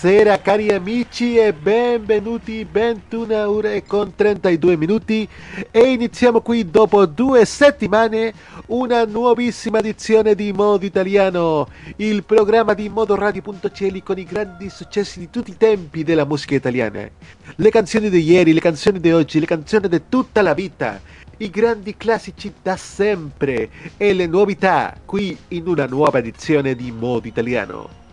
[0.00, 5.28] Buonasera cari amici e benvenuti, 21 ore con 32 minuti
[5.72, 8.32] e iniziamo qui dopo due settimane
[8.66, 15.30] una nuovissima edizione di Modo Italiano, il programma di modoradio.cl con i grandi successi di
[15.30, 17.10] tutti i tempi della musica italiana.
[17.56, 21.00] Le canzoni di ieri, le canzoni di oggi, le canzoni di tutta la vita,
[21.38, 27.26] i grandi classici da sempre e le novità qui in una nuova edizione di Modo
[27.26, 28.06] Italiano.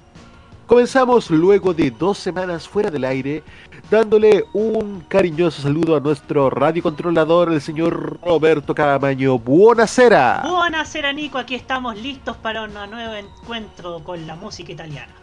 [0.66, 3.44] Comenzamos luego de dos semanas fuera del aire
[3.92, 9.38] dándole un cariñoso saludo a nuestro radiocontrolador, el señor Roberto Camaño.
[9.38, 10.42] Buonasera.
[10.44, 15.14] Buonasera Nico, aquí estamos listos para un nuevo encuentro con la música italiana.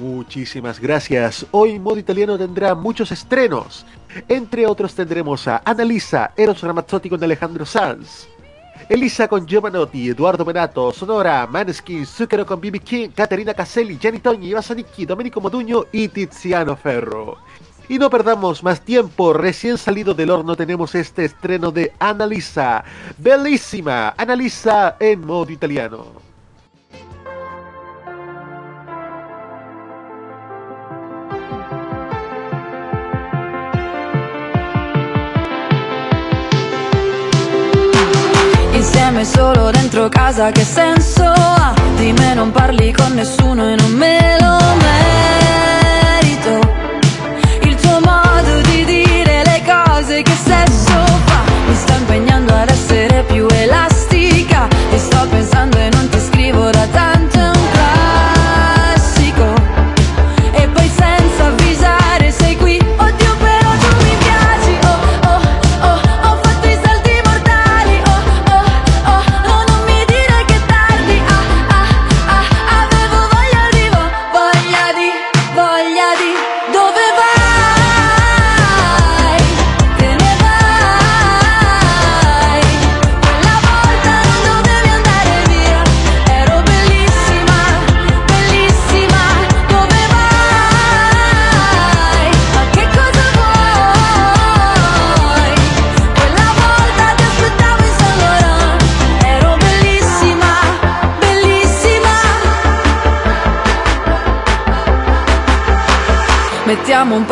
[0.00, 1.46] Muchísimas gracias.
[1.52, 3.86] Hoy Modo Italiano tendrá muchos estrenos.
[4.28, 8.28] Entre otros tendremos a Annalisa, Eros Ramazzotti con Alejandro Sanz.
[8.86, 14.52] Elisa con Giovanotti, Eduardo Menato, Sonora, Maneskin, Zucchero con BB King, Caterina Caselli, Gianni Togni,
[14.52, 17.38] Vasanicchi, Domenico Modugno y Tiziano Ferro.
[17.88, 22.84] Y no perdamos más tiempo, recién salido del horno tenemos este estreno de Annalisa,
[23.16, 26.27] bellísima, Annalisa en modo italiano.
[38.88, 41.74] Insieme solo dentro casa che senso ha?
[41.96, 44.56] Di me non parli con nessuno e non me lo
[46.08, 46.60] merito
[47.68, 53.24] Il tuo modo di dire le cose che sesso fa Mi sta impegnando ad essere
[53.24, 53.47] più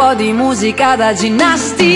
[0.06, 1.95] po' di musica da ginnastica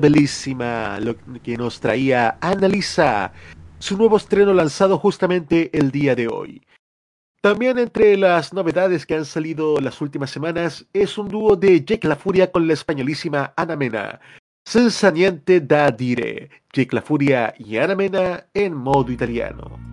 [0.00, 3.32] bellísima, lo que nos traía Annalisa,
[3.78, 6.62] su nuevo estreno lanzado justamente el día de hoy.
[7.42, 12.06] También entre las novedades que han salido las últimas semanas es un dúo de Jake
[12.06, 14.20] La Furia con la españolísima Ana Mena.
[14.64, 19.92] Senza niente da dire, Jake La Furia y Ana Mena en modo italiano.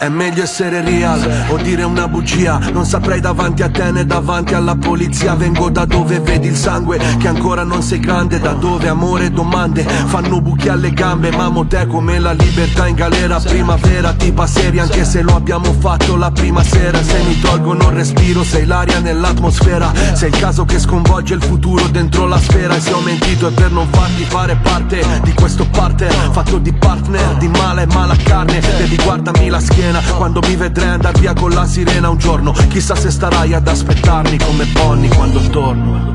[0.00, 1.20] È meglio essere real
[1.50, 2.58] o dire una bugia.
[2.72, 5.34] Non saprei davanti a te né davanti alla polizia.
[5.34, 8.40] Vengo da dove vedi il sangue che ancora non sei grande.
[8.40, 9.82] Da dove amore e domande?
[9.82, 13.40] Fanno buchi alle gambe Mamo te come la libertà in galera.
[13.40, 17.02] Primavera tipa seria anche se lo abbiamo fatto la prima sera.
[17.02, 19.92] Se mi tolgono il respiro sei l'aria nell'atmosfera.
[20.14, 22.74] Sei il caso che sconvolge il futuro dentro la sfera.
[22.74, 26.72] E se ho mentito è per non farti fare parte di questo parte Fatto di
[26.72, 28.60] partner, di male e mala carne.
[28.78, 32.52] Devi guardami la schiena scena Quando mi vedrai andar via con la sirena un giorno.
[32.68, 36.14] Chissà se starai ad aspettarmi come Bonnie quando torno.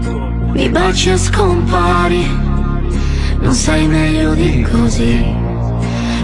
[0.54, 2.26] Mi baci e scompari.
[3.40, 5.20] Non sei meglio di così.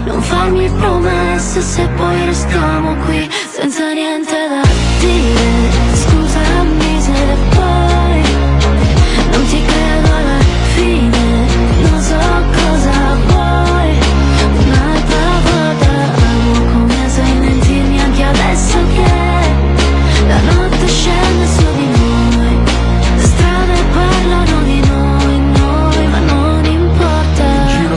[0.04, 4.62] Non farmi promesse se poi restiamo qui senza niente da
[4.98, 5.91] dire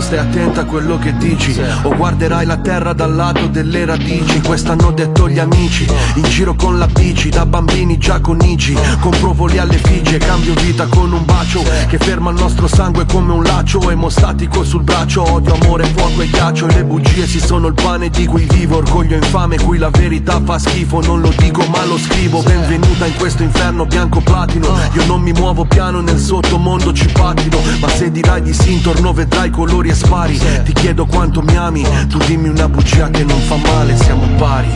[0.05, 4.39] stai attenta a quello che dici O guarderai la terra dal lato delle radici.
[4.41, 8.77] Questo hanno detto gli amici In giro con la bici, da bambini già con Igi
[8.99, 13.05] Compro voli alle Figi e cambio vita con un bacio Che ferma il nostro sangue
[13.07, 17.67] come un laccio Emostatico sul braccio, odio, amore, fuoco e ghiaccio le bugie si sono
[17.67, 18.77] il pane di cui vivo.
[18.77, 22.43] Orgoglio infame, qui la verità fa schifo Non lo dico ma lo scrivo.
[22.43, 24.67] Benvenuta in questo inferno bianco platino.
[24.93, 29.11] Io non mi muovo piano nel sottomondo ci pattino Ma se dirai di sì intorno
[29.11, 30.39] vedrai colori e spari.
[30.63, 31.83] Ti chiedo quanto mi ami.
[32.09, 34.67] Tu dimmi una bugia che non fa male, siamo pari.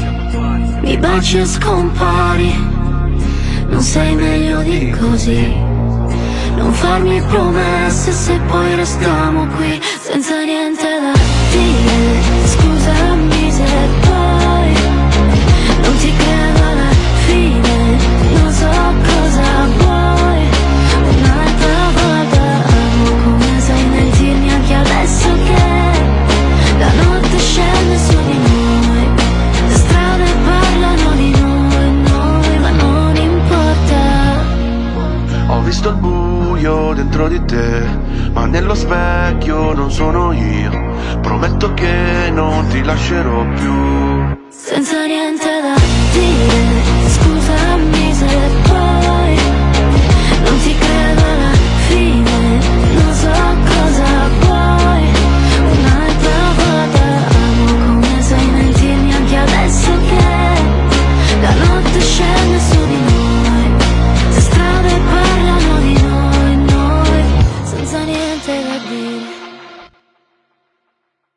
[0.81, 2.54] Mi baci e scompari.
[3.68, 5.77] Non sei meglio di così.
[6.56, 11.13] Non farmi promesse se poi restiamo qui Senza niente da
[11.51, 12.28] dire
[35.69, 37.85] visto il buio dentro di te,
[38.33, 40.71] ma nello specchio non sono io.
[41.21, 44.38] Prometto che non ti lascerò più.
[44.49, 45.76] Senza niente da
[46.11, 46.79] dire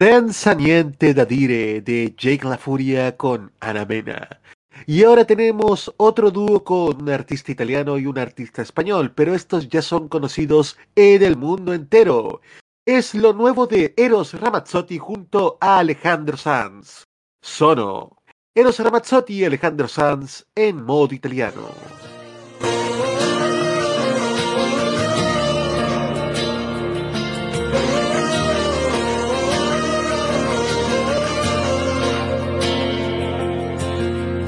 [0.02, 4.40] Senza niente da dire de Jake La Furia con Ana Mena.
[4.84, 9.68] Y ahora tenemos otro dúo con un artista italiano y un artista español, pero estos
[9.68, 12.40] ya son conocidos en el mundo entero.
[12.84, 17.04] Es lo nuevo de Eros Ramazzotti junto a Alejandro Sanz.
[17.40, 18.16] Sono.
[18.56, 22.01] Eros Ramazzotti y Alejandro Sanz en modo italiano.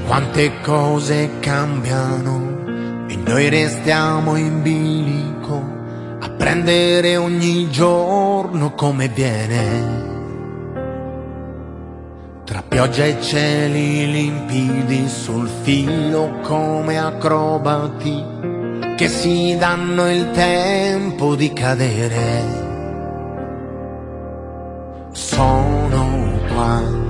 [0.07, 5.65] Quante cose cambiano e noi restiamo in bilico
[6.21, 10.13] a prendere ogni giorno come viene.
[12.45, 18.23] Tra pioggia e cieli limpidi sul filo come acrobati
[18.97, 22.63] che si danno il tempo di cadere.
[25.13, 27.04] Sono qua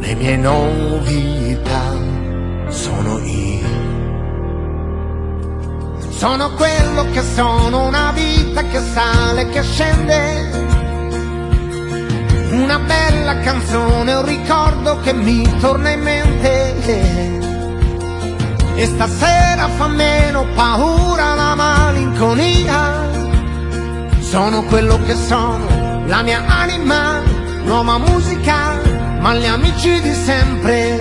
[0.00, 1.92] le mie novità,
[2.68, 3.66] sono io.
[6.10, 10.64] Sono quello che sono, una vita che sale, che scende.
[12.52, 17.44] Una bella canzone, un ricordo che mi torna in mente.
[18.76, 23.04] E stasera fa meno paura la malinconia.
[24.20, 27.20] Sono quello che sono, la mia anima,
[27.64, 28.85] nuova musica,
[29.26, 31.00] ma gli amici di sempre.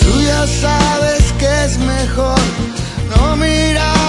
[0.00, 2.38] Tú ya sabes que es mejor
[3.10, 4.01] no mirar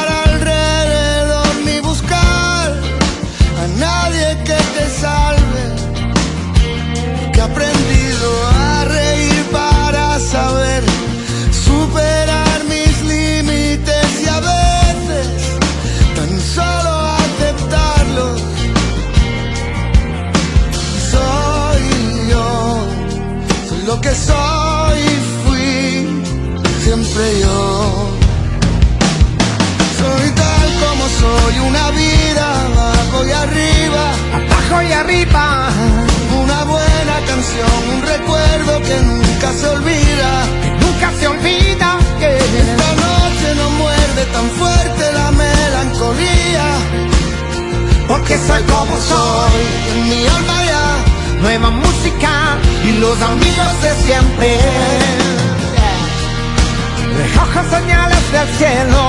[24.03, 26.23] que soy y fui
[26.83, 28.09] siempre yo.
[29.99, 34.03] Soy tal como soy, una vida abajo y arriba,
[34.37, 35.69] Abajo y arriba,
[36.43, 40.31] una buena canción, un recuerdo que nunca se olvida.
[40.83, 42.29] nunca se olvida que
[42.63, 46.65] Esta noche no muerde tan fuerte la melancolía,
[48.09, 49.61] porque soy como soy.
[49.93, 50.83] en mi alma ya
[51.41, 52.57] Nueva música
[53.03, 54.59] los amigos de siempre.
[57.19, 59.03] Recojo señales del cielo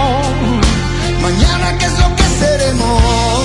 [1.23, 3.43] Mañana qué es lo que seremos,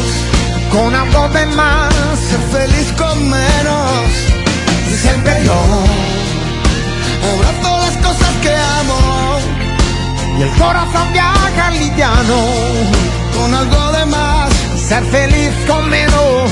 [0.73, 1.93] con algo de más.
[2.27, 4.05] ser feliz con menos.
[4.91, 5.59] Y siempre yo
[7.31, 9.01] Abrazo las cosas que amo,
[10.39, 12.39] y el corazón viaja liviano.
[13.35, 14.49] con algo de más.
[14.87, 16.51] Ser feliz con menos.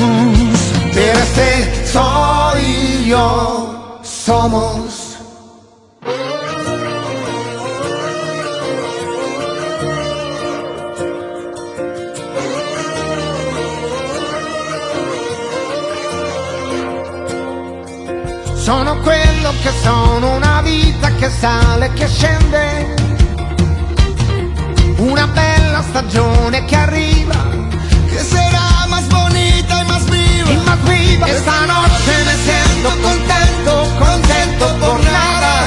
[0.94, 1.50] Pero este
[1.94, 3.67] soy yo.
[4.28, 5.16] Somos.
[18.56, 22.96] Sono quello che sono, una vita che sale e che scende.
[24.98, 27.48] Una bella stagione che arriva
[28.10, 31.28] Que será más bonita y más viva.
[31.28, 33.47] Esta noche me siento contento,
[33.98, 35.66] contento por nada.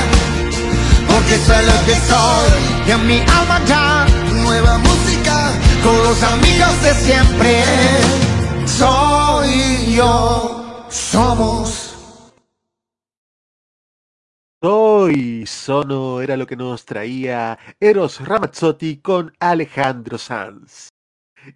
[1.09, 4.07] Porque soy lo que soy y en mi alma ya
[4.43, 5.53] Nueva música,
[5.85, 7.65] con los amigos de siempre.
[8.67, 11.91] Soy yo, somos.
[14.63, 20.91] Soy Sono era lo que nos traía Eros Ramazzotti con Alejandro Sanz.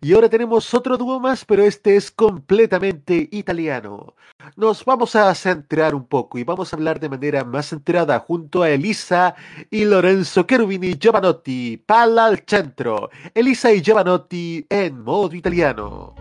[0.00, 4.14] Y ahora tenemos otro dúo más, pero este es completamente italiano.
[4.56, 8.62] Nos vamos a centrar un poco y vamos a hablar de manera más centrada junto
[8.62, 9.34] a Elisa
[9.70, 11.76] y Lorenzo Cherubini Giovanotti.
[11.78, 13.10] Palla al centro.
[13.34, 16.14] Elisa y Giovanotti en modo italiano.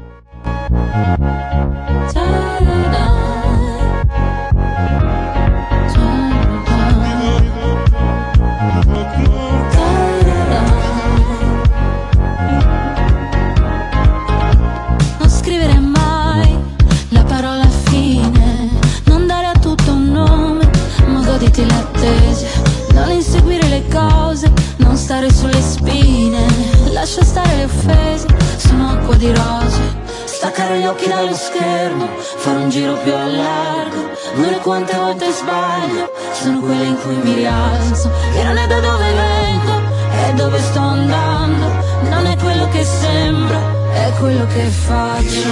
[27.03, 29.81] Lascia stare le offese, sono acqua di rose,
[30.23, 35.29] staccare gli occhi dallo schermo, fare un giro più a largo, non è quante volte
[35.31, 39.81] sbaglio, sono quelle in cui mi rialzo, che non è da dove vengo,
[40.11, 41.65] è dove sto andando,
[42.09, 43.59] non è quello che sembra,
[43.91, 45.49] è quello che faccio.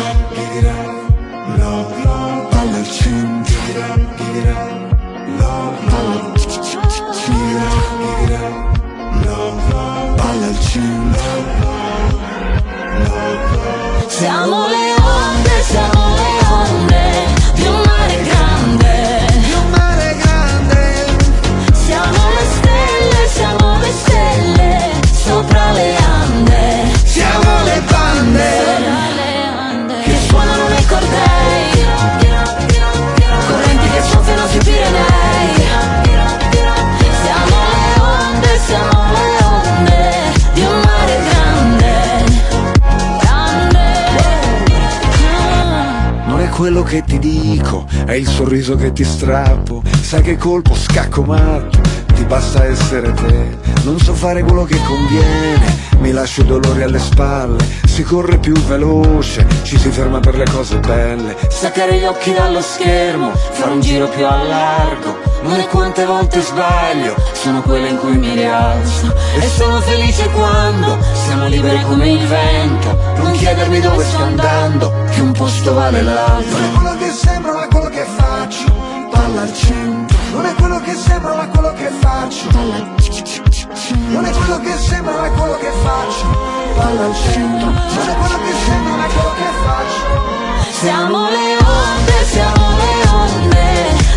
[2.50, 3.52] palla al centro.
[10.16, 11.41] Palla al centro.
[14.22, 14.61] Siamo
[46.92, 49.82] che ti dico, è il sorriso che ti strappo.
[50.02, 51.80] Sai che colpo scacco matto,
[52.22, 53.58] ti basta essere te.
[53.84, 57.58] Non so fare quello che conviene, mi lascio i dolori alle spalle.
[57.86, 61.36] Si corre più veloce, ci si ferma per le cose belle.
[61.50, 65.18] Staccare gli occhi dallo schermo, fare un giro più a largo.
[65.42, 69.14] Non è quante volte sbaglio, sono quelle in cui mi rialzo.
[69.40, 72.98] E sono felice quando siamo liberi come il vento.
[73.18, 76.60] Non chiedermi dove sto andando, che un posto vale l'altro.
[76.76, 78.72] Quello che sembra ma quello che faccio.
[79.10, 80.01] Palla al centro.
[80.92, 82.52] Che sembra ma quello che faccio.
[82.52, 86.28] Non è quello che sembra ma quello che faccio.
[86.76, 87.70] Palla al centro.
[87.70, 90.80] Non è quello che sembra ma quello che faccio.
[90.82, 93.68] Siamo le onde, siamo le onde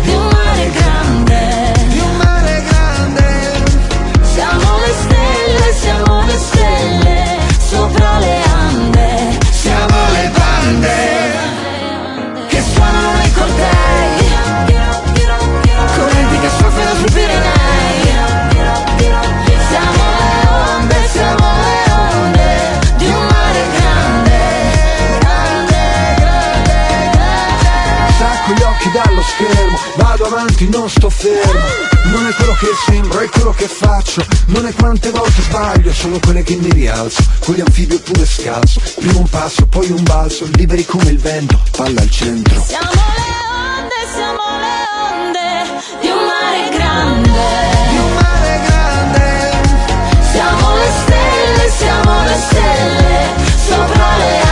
[0.01, 1.73] Di un mare grande.
[1.87, 3.63] Di un mare grande.
[4.33, 8.44] Siamo le stelle, siamo le stelle Sopra le
[30.55, 31.63] avanti, non sto fermo.
[32.05, 34.25] Non è quello che sembro, è quello che faccio.
[34.47, 37.23] Non è quante volte sbaglio, sono quelle che mi rialzo.
[37.39, 38.81] Con gli anfibi oppure scalzo.
[38.95, 40.47] Prima un passo, poi un balzo.
[40.53, 42.63] Liberi come il vento, palla al centro.
[42.65, 43.33] Siamo le
[43.75, 44.77] onde, siamo le
[45.11, 45.47] onde
[46.01, 47.39] Di un mare grande.
[47.89, 49.23] Di un mare grande.
[50.31, 53.33] Siamo le stelle, siamo le stelle
[53.67, 54.44] Sopra le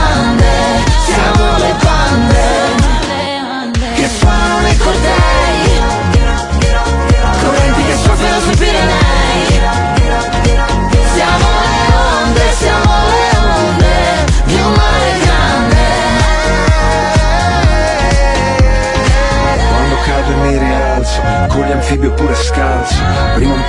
[21.93, 22.95] Oppure scalzo
[23.35, 23.61] Prima un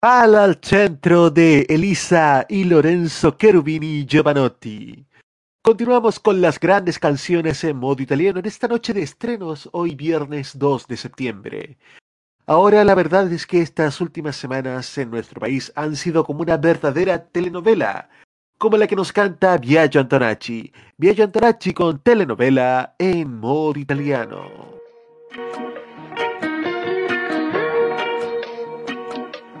[0.00, 5.06] al al centro de Elisa y Lorenzo Cherubini Giovanotti.
[5.62, 10.58] Continuamos con las grandes canciones en modo italiano en esta noche de estrenos, hoy viernes
[10.58, 11.78] 2 de septiembre.
[12.46, 16.56] Ahora la verdad es que estas últimas semanas en nuestro país han sido como una
[16.56, 18.08] verdadera telenovela,
[18.58, 20.72] como la que nos canta Biagio Antonacci.
[20.96, 24.74] Biagio Antonacci con telenovela en modo italiano.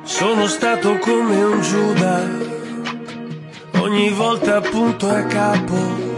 [0.02, 2.22] Sono stato come un Giuda,
[3.80, 6.15] ogni volta appunto a capo.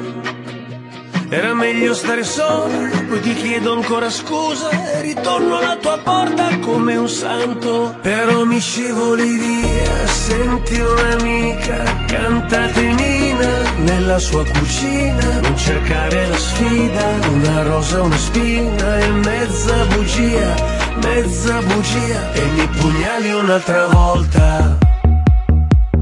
[1.30, 6.96] Era meglio stare solo, poi ti chiedo ancora scusa e ritorno alla tua porta come
[6.96, 7.94] un santo.
[8.00, 15.40] Però mi scivoli via, senti un'amica, cantatenina nella sua cucina.
[15.40, 20.54] Non cercare la sfida, una rosa, una spina e mezza bugia,
[21.02, 22.32] mezza bugia.
[22.32, 24.78] E mi pugnali un'altra volta,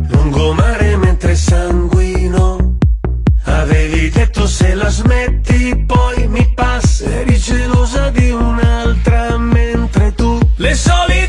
[0.08, 2.65] lungomare mentre sanguino.
[3.66, 10.72] Avevi detto se la smetti poi mi passa Eri gelosa di un'altra mentre tu Le
[10.72, 11.25] solite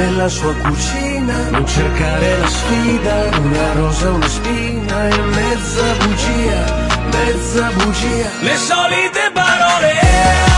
[0.00, 1.50] nella sua cucina.
[1.50, 8.28] Non cercare la sfida, una rosa, una spina e mezza bugia, mezza bugia.
[8.40, 10.49] Le solite parole.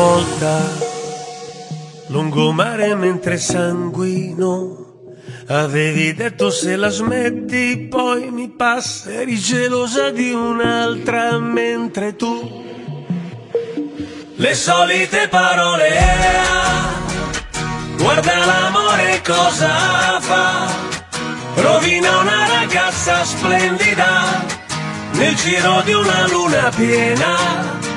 [0.00, 0.56] Volta.
[2.08, 4.88] Lungomare mentre sanguino.
[5.48, 9.10] Avevi detto se la smetti poi mi passa.
[9.10, 12.34] Eri gelosa di un'altra mentre tu.
[14.36, 15.90] Le solite parole.
[17.98, 20.66] Guarda l'amore cosa fa.
[21.56, 24.46] Rovina una ragazza splendida
[25.12, 27.89] nel giro di una luna piena.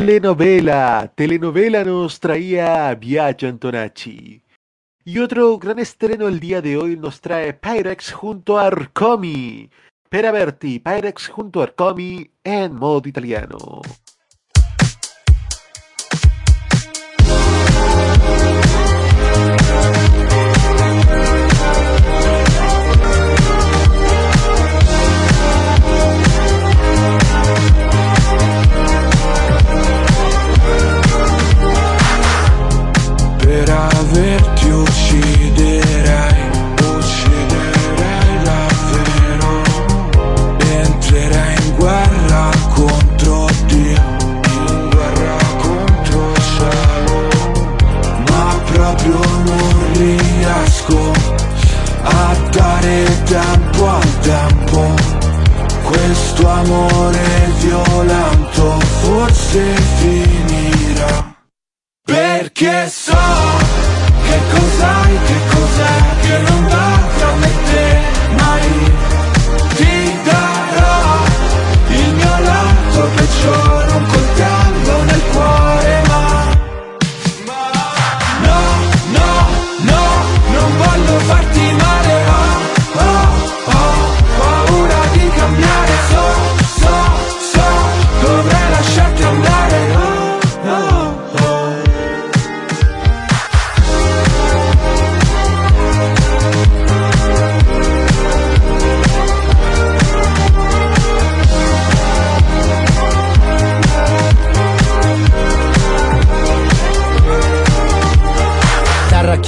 [0.00, 1.12] Telenovela.
[1.14, 4.42] Telenovela nos traía Viaggio Antonacci.
[5.04, 9.68] Y otro gran estreno el día de hoy nos trae Pyrex junto a Arcomi.
[10.08, 13.82] Per averti, Pyrex junto a Arcomi en modo italiano.
[52.80, 54.94] A dare tempo al tempo
[55.82, 57.18] Questo amore
[57.58, 61.34] violento forse finirà.
[62.04, 63.16] Perché so
[64.24, 68.00] che cos'hai, che cos'è che non va tra me e te
[68.36, 68.89] mai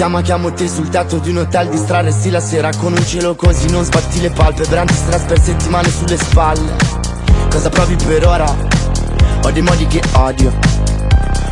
[0.03, 3.71] chiama, chiamo te sul tetto di un hotel Distrarresti la sera con un cielo così
[3.71, 6.75] Non sbatti le palpebre, antistress per settimane sulle spalle.
[7.49, 8.53] Cosa provi per ora?
[9.45, 10.53] Ho dei modi che odio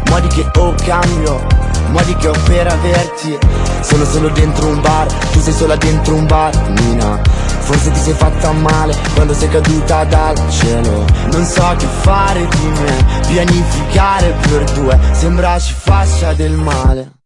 [0.09, 1.47] Modi che o cambio
[1.91, 3.39] Modi che ho per averti.
[3.83, 7.21] Sono solo dentro un bar Tu sei sola dentro un bar Nina.
[7.61, 11.05] Forse ti sei fatta male quando sei caduta dal cielo.
[11.31, 17.19] Non so che fare di me Pianificare per due Sembra ci faccia del male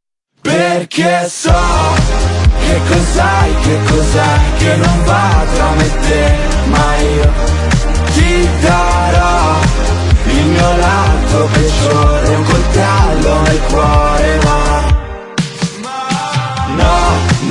[0.44, 1.52] Perché so
[2.60, 7.32] che cos'hai, che cos'è che non va tra me e te Ma io
[8.12, 9.58] ti darò
[10.26, 14.62] il mio lato peggiore Un coltello nel cuore ma
[16.76, 16.98] No,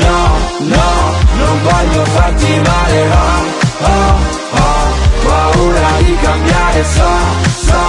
[0.04, 0.20] no,
[0.60, 0.92] no,
[1.38, 4.16] non voglio farti male Oh, oh,
[4.52, 4.86] oh,
[5.26, 7.10] paura di cambiare So,
[7.58, 7.82] so,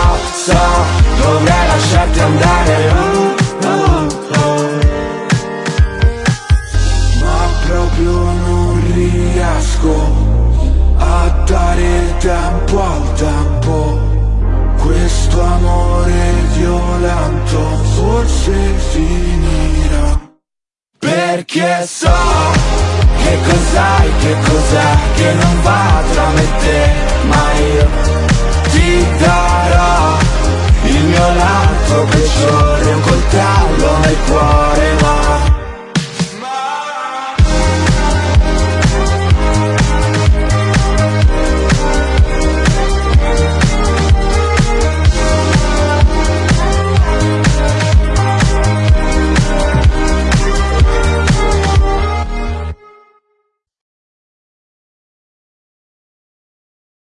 [0.44, 0.62] so,
[1.20, 3.13] dovrei lasciarti andare Oh,
[18.04, 18.52] forse
[18.92, 20.20] finirà.
[20.98, 22.18] Perché so
[23.22, 26.80] che cos'hai, che cos'è che non va tra me e te,
[27.30, 27.88] ma io
[28.70, 30.18] ti darò
[30.84, 35.53] il mio lato peggiore, un coltello nel cuore, ma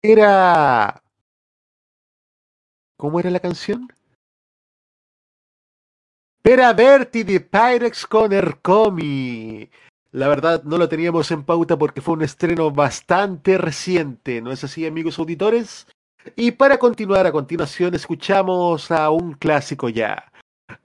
[0.03, 1.03] Era...
[2.97, 3.87] ¿Cómo era la canción?
[6.41, 9.69] Per averti de Pyrex con Ercomi.
[10.11, 14.63] La verdad no lo teníamos en pauta porque fue un estreno bastante reciente, ¿no es
[14.63, 15.87] así amigos auditores?
[16.35, 20.31] Y para continuar a continuación escuchamos a un clásico ya.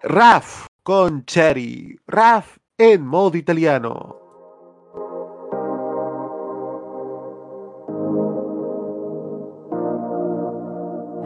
[0.02, 1.98] Raf con Cherry.
[2.07, 4.26] Raf en modo italiano.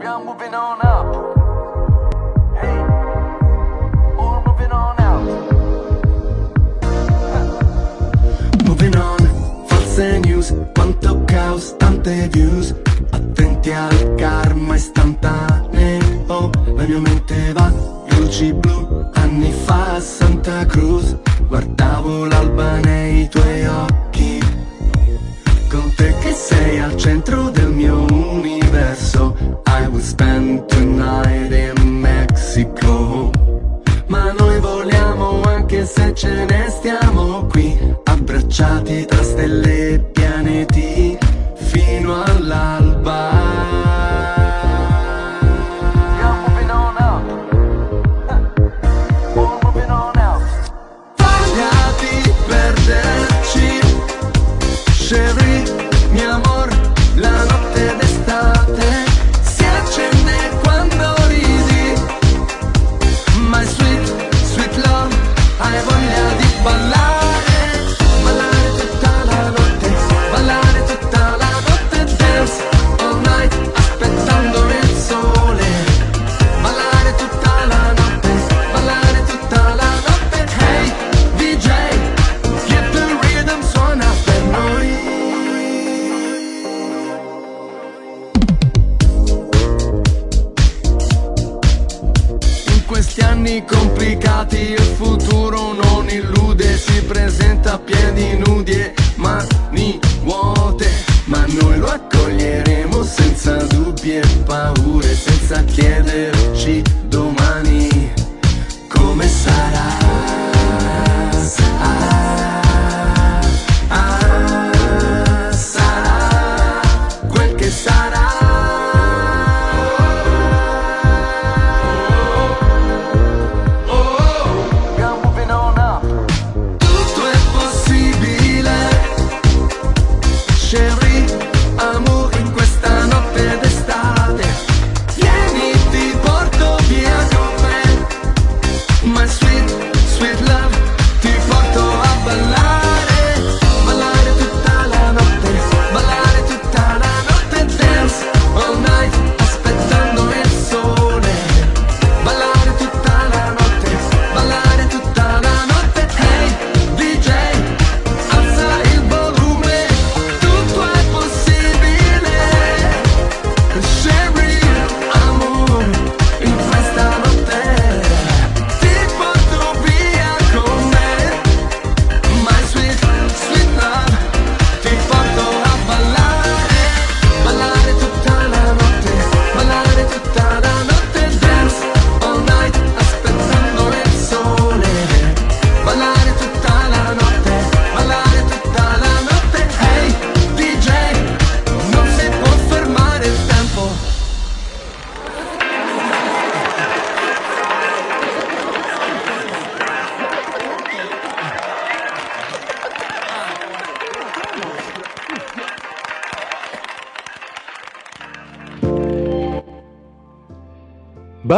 [0.01, 1.13] We are moving on up.
[2.57, 2.79] Hey,
[4.17, 5.21] we're moving on out.
[8.65, 9.19] Moving on,
[9.67, 12.73] false news, quanto caos, tante views
[13.11, 17.71] Attenti al karma istantaneo La mia mente va,
[18.17, 21.15] luci blu Anni fa a Santa Cruz
[21.47, 24.39] Guardavo l'alba nei tuoi occhi
[25.69, 29.60] Con te che sei al centro del mio universo
[29.91, 33.31] will spend tonight in Mexico.
[34.07, 41.17] Ma noi voliamo anche se ce ne stiamo qui Abbracciati tra stelle e pianeti
[41.55, 43.40] Fino all'alba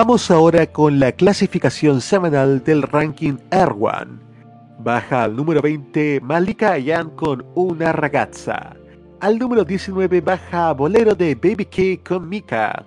[0.06, 4.20] Vamos ahora con la clasificación semanal del ranking Erwan.
[4.80, 8.76] Baja al número 20 Malika Ayan con Una ragazza.
[9.22, 12.84] Al número 19 baja Bolero de Baby K con Mika.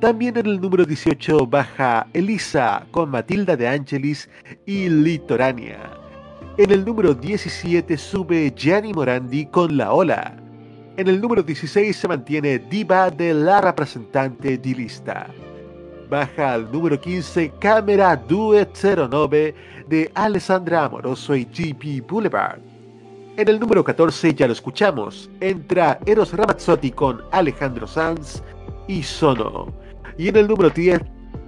[0.00, 4.26] También en el número 18 baja Elisa con Matilda de Angelis
[4.64, 5.90] y Litorania.
[6.56, 10.34] En el número 17 sube Gianni Morandi con La Ola.
[10.96, 15.28] En el número 16 se mantiene Diva de la representante di lista.
[16.08, 19.54] Baja al número 15 Cámara Duet 09
[19.88, 22.60] de Alessandra Amoroso y GP Boulevard.
[23.36, 28.42] En el número 14 ya lo escuchamos, entra Eros Ramazzotti con Alejandro Sanz
[28.86, 29.72] y Sono.
[30.16, 31.00] Y en el número 10,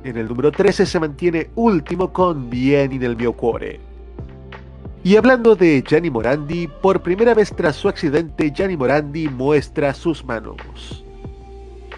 [0.04, 3.78] en el número 13 se mantiene último con Bien in el mio cuore.
[5.04, 10.24] Y hablando de Gianni Morandi, por primera vez tras su accidente, Gianni Morandi muestra sus
[10.24, 11.05] manos.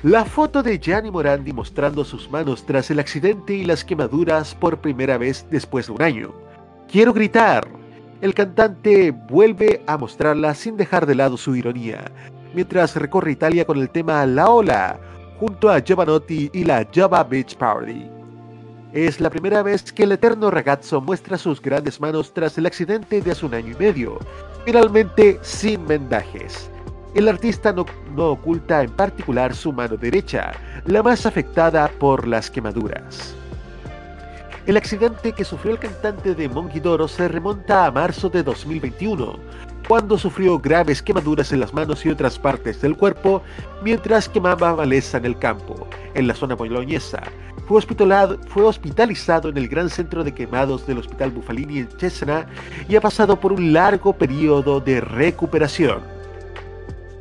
[0.05, 4.81] La foto de Gianni Morandi mostrando sus manos tras el accidente y las quemaduras por
[4.81, 6.33] primera vez después de un año.
[6.87, 7.67] Quiero gritar.
[8.21, 12.13] El cantante vuelve a mostrarla sin dejar de lado su ironía,
[12.55, 15.01] mientras recorre Italia con el tema La Ola,
[15.41, 18.09] junto a Giovanotti y la Java Beach Party.
[18.93, 23.21] Es la primera vez que el eterno ragazzo muestra sus grandes manos tras el accidente
[23.21, 24.21] de hace un año y medio,
[24.65, 26.71] finalmente sin vendajes.
[27.14, 30.53] El artista no, oculta en particular su mano derecha,
[30.85, 33.35] la más afectada por las quemaduras.
[34.66, 39.38] El accidente que sufrió el cantante de Monguidoro se remonta a marzo de 2021,
[39.88, 43.42] cuando sufrió graves quemaduras en las manos y otras partes del cuerpo
[43.83, 47.23] mientras quemaba maleza en el campo, en la zona boloñesa.
[47.66, 47.79] Fue
[48.64, 52.47] hospitalizado en el gran centro de quemados del Hospital Bufalini en Cesena
[52.87, 56.18] y ha pasado por un largo periodo de recuperación.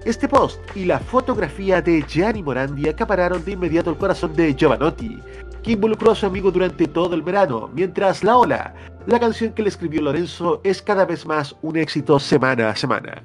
[0.07, 5.21] Este post y la fotografía de Gianni Morandi acapararon de inmediato el corazón de Giovanotti,
[5.61, 8.73] que involucró a su amigo durante todo el verano, mientras La Ola,
[9.05, 13.21] la canción que le escribió Lorenzo, es cada vez más un éxito semana a semana.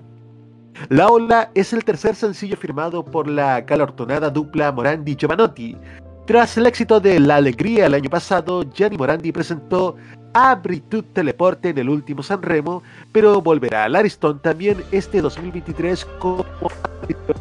[0.88, 5.77] La Ola es el tercer sencillo firmado por la galardonada dupla Morandi-Giovanotti.
[6.27, 9.95] Tras el éxito de La Alegría el año pasado, Gianni Morandi presentó
[10.35, 16.05] Abri tu teleporte en el último San Remo, pero volverá al Ariston también este 2023
[16.18, 16.45] como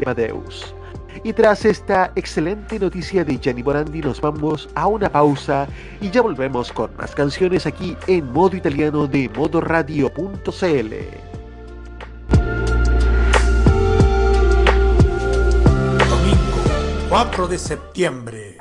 [0.06, 0.76] Amadeus.
[1.24, 5.68] Y tras esta excelente noticia de Gianni Morandi nos vamos a una pausa
[6.00, 10.96] y ya volvemos con más canciones aquí en modo italiano de modoradio.cl.
[17.12, 18.58] 4 de septiembre.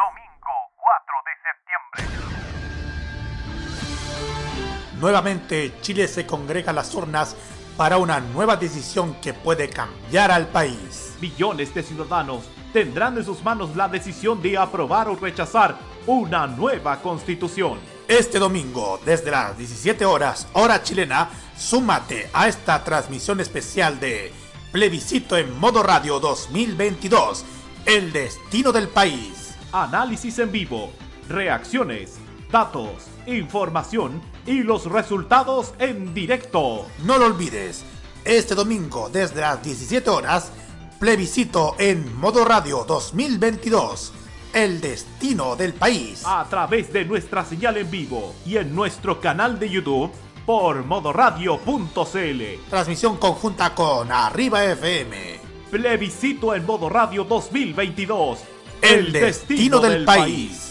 [5.01, 7.35] Nuevamente Chile se congrega a las urnas
[7.79, 11.15] para una nueva decisión que puede cambiar al país.
[11.23, 12.43] Millones de ciudadanos
[12.75, 17.79] tendrán en sus manos la decisión de aprobar o rechazar una nueva constitución.
[18.09, 24.33] este domingo desde las 17 horas hora chilena, súmate a esta transmisión especial de
[24.73, 27.45] Plebiscito en Modo Radio 2022,
[27.87, 29.55] el destino del país.
[29.73, 30.91] Análisis en vivo,
[31.29, 32.19] reacciones,
[32.51, 36.87] datos, información y los resultados en directo.
[37.05, 37.85] No lo olvides,
[38.25, 40.53] este domingo desde las 17 horas,
[40.99, 44.13] Plebiscito en Modo Radio 2022
[44.53, 46.23] el destino del país.
[46.25, 50.11] A través de nuestra señal en vivo y en nuestro canal de YouTube
[50.45, 52.43] por modoradio.cl.
[52.69, 55.41] Transmisión conjunta con Arriba FM.
[55.71, 58.41] Plebiscito en Modo Radio 2022.
[58.83, 60.25] El, el destino, destino, del, del país.
[60.25, 60.70] país.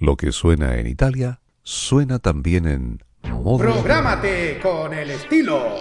[0.00, 3.02] Lo que suena en Italia, suena también en
[3.42, 5.74] Modo Prográmate con el estilo.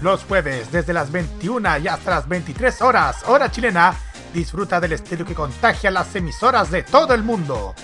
[0.00, 3.96] Los jueves desde las 21 y hasta las 23 horas, hora chilena,
[4.32, 7.74] disfruta del estilo que contagia las emisoras de todo el mundo.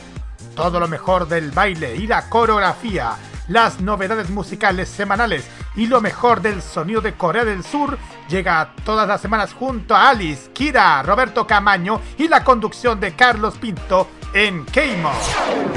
[0.58, 3.14] Todo lo mejor del baile y la coreografía,
[3.46, 7.96] las novedades musicales semanales y lo mejor del sonido de Corea del Sur
[8.28, 13.56] llega todas las semanas junto a Alice, Kira, Roberto Camaño y la conducción de Carlos
[13.56, 15.12] Pinto en Keimo.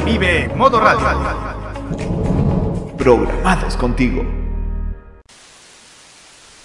[0.04, 1.08] Vive Modo Radio.
[2.98, 4.26] Programados contigo.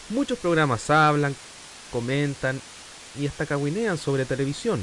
[0.08, 1.36] Muchos programas hablan,
[1.92, 2.58] comentan
[3.20, 4.82] y hasta caguinean sobre televisión,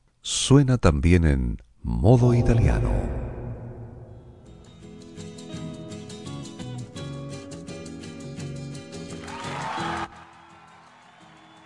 [0.21, 2.91] suena también en modo italiano.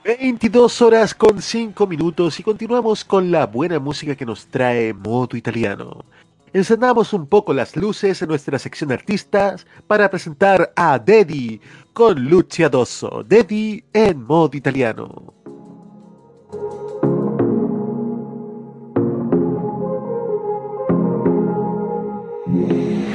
[0.05, 5.35] 22 horas con 5 minutos y continuamos con la buena música que nos trae Modo
[5.35, 6.05] Italiano.
[6.53, 11.59] Encendamos un poco las luces en nuestra sección artistas para presentar a Dedi
[11.91, 13.23] con Lucia Dosso.
[13.27, 15.34] Dedi en Modo Italiano.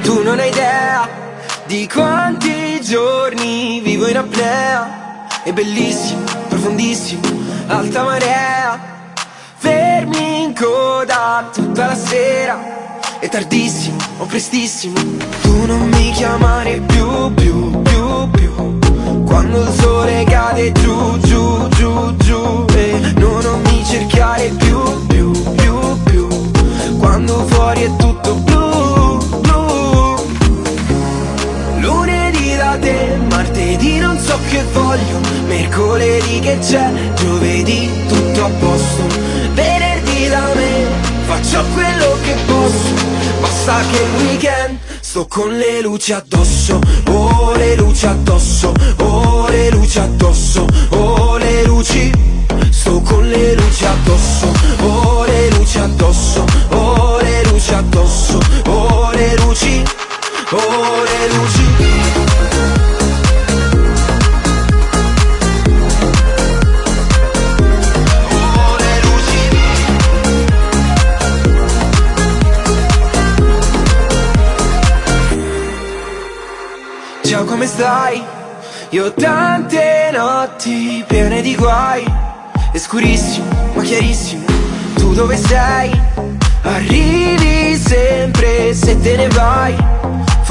[0.03, 1.07] Tu non hai idea
[1.65, 5.01] di quanti giorni vivo in apnea
[5.43, 7.21] è bellissimo, profondissimo,
[7.65, 8.79] alta marea.
[9.55, 12.99] Fermi in coda tutta la sera.
[13.19, 14.93] È tardissimo o prestissimo.
[15.41, 18.79] Tu non mi chiamare più, più, più, più.
[19.25, 22.65] Quando il sole cade giù, giù, giù, giù.
[22.75, 26.27] E non mi cercare più, più, più, più.
[26.99, 28.90] Quando fuori è tutto blu
[32.71, 39.07] Lunedì da te, martedì non so che voglio Mercoledì che c'è, giovedì tutto a posto
[39.53, 40.85] Venerdì da me,
[41.25, 42.93] faccio quello che posso
[43.41, 49.69] Basta che il weekend sto con le luci addosso Oh le luci addosso, oh le
[49.69, 52.11] luci addosso Oh le luci,
[52.69, 54.47] sto con le luci addosso
[54.83, 59.83] Oh le luci addosso, oh le luci addosso Oh le luci,
[60.53, 61.69] oh le luci.
[77.23, 78.21] Ciao come stai?
[78.89, 82.03] Io tante notti piene di guai.
[82.73, 84.45] È scurissimo ma chiarissimo.
[84.95, 85.99] Tu dove sei?
[86.63, 89.75] Arrivi sempre se te ne vai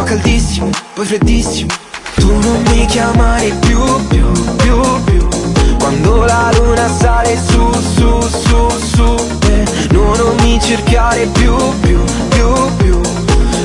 [0.01, 1.75] Fa caldissimo, poi freddissimo.
[2.15, 5.29] Tu non mi chiamare più, più, più, più.
[5.79, 9.17] Quando la luna sale su, su, su, su
[9.51, 13.01] eh, no, Non mi cercare più, più, più, più.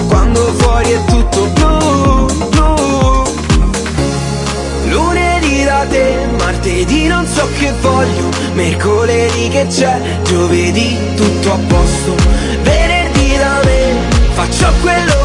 [0.09, 3.23] Quando fuori è tutto blu, blu.
[4.89, 8.29] Lunedì da te, martedì non so che voglio.
[8.55, 9.67] Mercoledì che
[11.53, 12.15] a posto.
[12.61, 15.24] Venerdì da me Faccio quello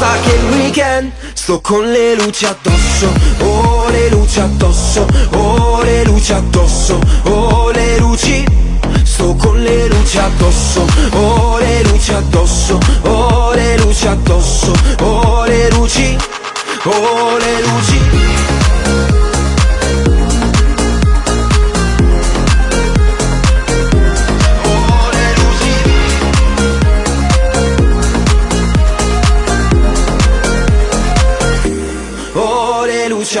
[0.00, 3.12] Basta che il weekend Sto con le luci addosso.
[3.40, 8.42] Oh le luci addosso Oh le luci addosso Oh le luci.
[9.02, 14.72] Sto con le luci addosso Oh le luci addosso Oh le luci addosso
[15.02, 16.16] Oh le luci.
[16.84, 19.19] Oh le luci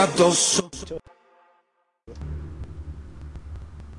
[0.00, 0.70] addosso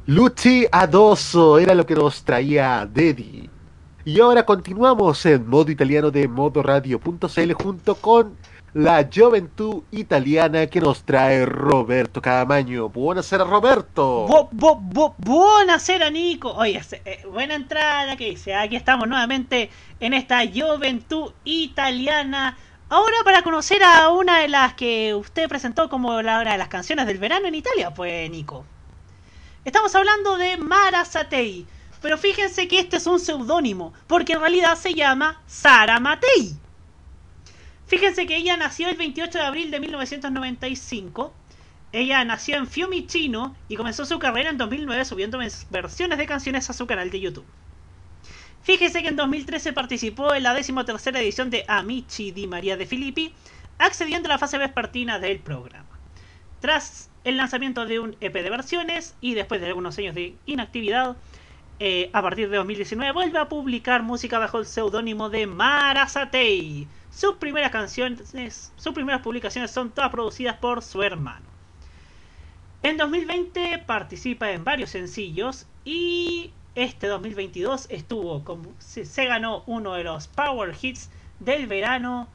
[0.07, 3.47] Luchi Adosso era lo que nos traía Dedi.
[4.03, 8.35] Y ahora continuamos en modo italiano de modoradio.cl junto con
[8.73, 12.89] la Juventud Italiana que nos trae Roberto Camaño.
[12.89, 14.25] Buonasera Roberto.
[14.27, 16.51] Bu bu bu buonasera Nico.
[16.53, 18.55] Oye, eh, buena entrada que dice.
[18.55, 22.57] Aquí estamos nuevamente en esta juventud italiana.
[22.91, 26.67] Ahora para conocer a una de las que usted presentó como la, una de las
[26.67, 28.65] canciones del verano en Italia, pues Nico.
[29.63, 31.65] Estamos hablando de Mara Satei.
[32.01, 36.53] Pero fíjense que este es un seudónimo, porque en realidad se llama Sara Matei.
[37.87, 41.33] Fíjense que ella nació el 28 de abril de 1995.
[41.93, 45.39] Ella nació en Fiumicino y comenzó su carrera en 2009 subiendo
[45.69, 47.45] versiones de canciones a su canal de YouTube.
[48.63, 53.33] Fíjese que en 2013 participó en la decimotercera edición de Amici di María de Filippi,
[53.79, 55.89] accediendo a la fase vespertina del programa.
[56.59, 61.17] Tras el lanzamiento de un EP de versiones y después de algunos años de inactividad,
[61.79, 66.87] eh, a partir de 2019 vuelve a publicar música bajo el seudónimo de Mara Satei.
[67.09, 71.47] Sus primeras canciones, sus primeras publicaciones son todas producidas por su hermano.
[72.83, 78.43] En 2020 participa en varios sencillos y este 2022 estuvo
[78.79, 81.09] se, ganó uno de los power hits
[81.39, 82.27] del verano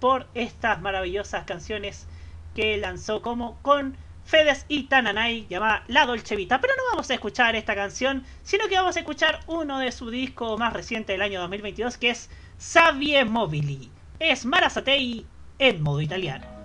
[0.00, 2.06] por estas maravillosas canciones
[2.54, 6.60] que lanzó como con Fedes y Tananay llamada La Dolce Vita.
[6.60, 10.10] Pero no vamos a escuchar esta canción, sino que vamos a escuchar uno de su
[10.10, 13.90] disco más reciente del año 2022 que es Savie Mobili.
[14.18, 15.26] Es Mara Satei
[15.58, 16.61] en modo italiano.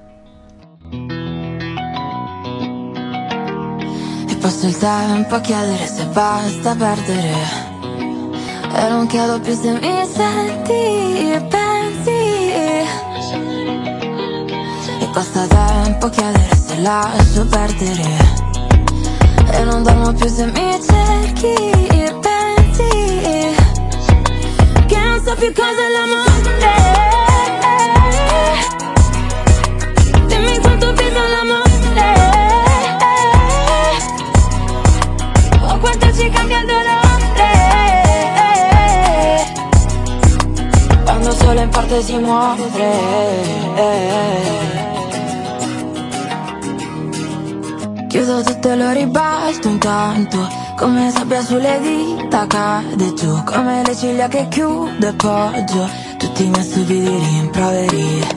[4.47, 7.35] Passo il tempo a chiedere se basta perdere.
[8.75, 12.11] E non chiedo più se mi senti e pensi.
[15.01, 18.05] E costa tempo chiedere se lascio perdere.
[19.51, 21.53] E non dormo più se mi cerchi
[22.03, 23.55] e pensi.
[24.85, 26.35] Che non so più cosa è l'amore
[30.27, 31.66] Dimmi quanto pesa l'amore
[35.79, 37.05] Quanto ci cambia il dolore
[41.03, 42.63] Quando solo in parte si muore
[48.07, 50.37] Chiudo tutto e lo ribalto intanto
[50.75, 56.49] Come sabbia sulle dita cade giù Come le ciglia che chiudo e poggio Tutti i
[56.49, 58.36] miei stupidi rimproveri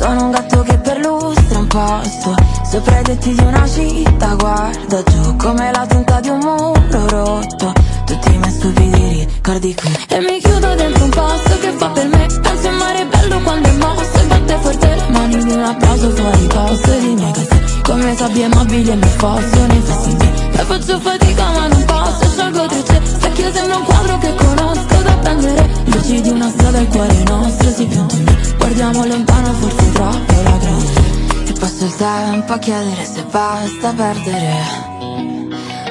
[0.00, 2.34] Sono un gatto che per lustra un posto
[2.64, 7.70] Sopra i tetti di una città Guarda giù come la tinta di un muro rotto.
[8.06, 9.92] Tutti i miei stupidi ricordi qui.
[10.08, 13.68] E mi chiudo dentro un posto che fa per me Penso in mare bello quando
[13.68, 14.18] è mosso.
[14.20, 16.90] E batte forte le mani di un applauso fuori posto.
[16.98, 21.66] Di miei casi come sabbie mobili e mi fosso nei fastidi E faccio fatica ma
[21.66, 22.30] non posso.
[22.30, 25.02] Sciolgo tracce Specchio sembra un quadro che conosco.
[25.02, 28.24] Da prendere Luci di una strada il cuore nostro si piange
[28.56, 31.00] Guardiamo lontano forse troppo la croce
[31.48, 34.88] E passo il tempo a chiedere se basta perdere.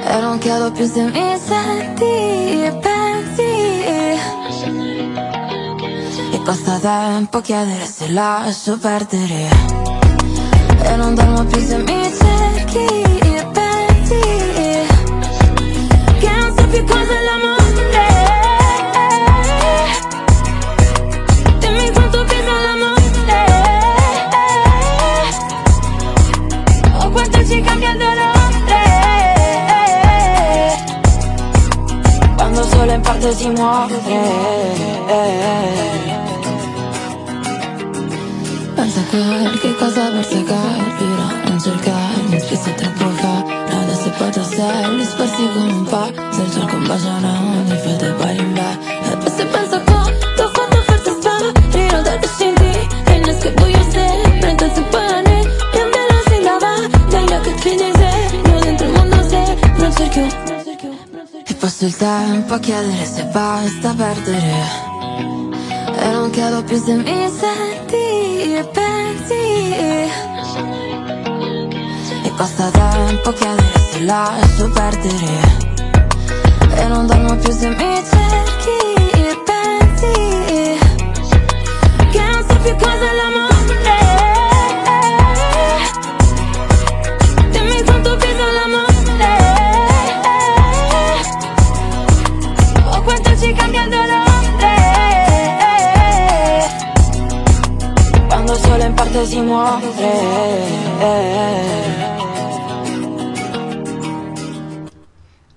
[0.03, 3.51] E non chiedo più se mi senti e pensi.
[6.32, 9.47] E costa tempo chiedere se lascio perdere.
[10.82, 12.88] E non dormo più se mi cerchi
[13.36, 14.22] e pensi.
[16.20, 17.39] Che non so più cosa è
[33.20, 33.95] parte si muore
[38.76, 43.43] Pensa qualche cosa per capirà Non cercarmi spesso troppo fa
[43.82, 48.38] Adesso poi tasselli sparsi come un pa Se il cielo combacia non mi fate poi
[48.38, 48.99] in bè
[61.80, 64.63] Passo il tempo a chiedere se basta perdere.
[65.97, 69.34] E non chiedo più se mi senti e pensi.
[72.21, 75.39] Mi passa tempo a chiedere se lascio perdere.
[76.75, 80.77] E non dormo più se mi cerchi e pensi.
[82.11, 83.39] Che non so più cosa è l'amore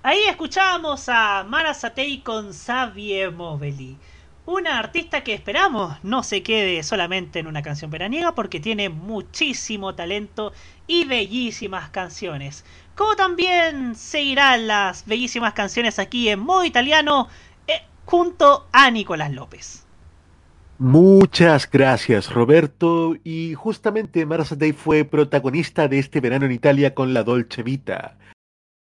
[0.03, 3.99] Ahí escuchamos a Mara Satei con Xavier Moveli.
[4.47, 9.95] Una artista que esperamos no se quede solamente en una canción veraniega porque tiene muchísimo
[9.95, 10.55] talento
[10.87, 12.65] y bellísimas canciones.
[12.97, 17.29] Como también seguirán las bellísimas canciones aquí en modo italiano
[17.67, 19.82] eh, junto a Nicolás López.
[20.83, 27.15] Muchas gracias Roberto y justamente Mara Satei fue protagonista de este verano en Italia con
[27.15, 28.19] la Dolce Vita.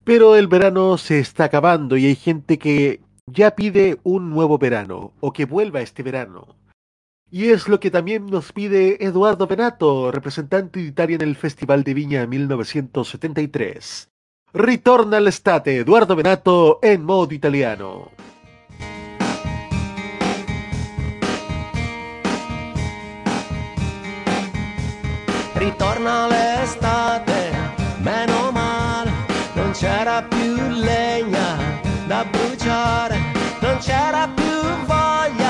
[0.05, 5.15] Pero el verano se está acabando y hay gente que ya pide un nuevo verano
[5.21, 6.55] o que vuelva este verano.
[7.31, 11.83] Y es lo que también nos pide Eduardo Benato, representante de Italia en el Festival
[11.83, 14.11] de Viña 1973.
[14.53, 18.11] Ritorna all'estate, Eduardo Benato en modo italiano.
[25.59, 27.51] Ritorna l'estate,
[27.99, 29.11] meno male,
[29.55, 31.57] non c'era più legna
[32.07, 33.19] da bruciare,
[33.61, 35.46] non c'era più voglia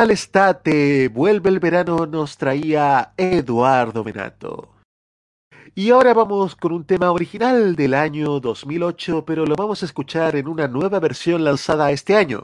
[0.00, 4.70] Ritorna l'estate, vuelve el verano, nos traía Eduardo Benato.
[5.74, 10.36] Y ahora vamos con un tema original del año 2008, pero lo vamos a escuchar
[10.36, 12.42] en una nueva versión lanzada este año.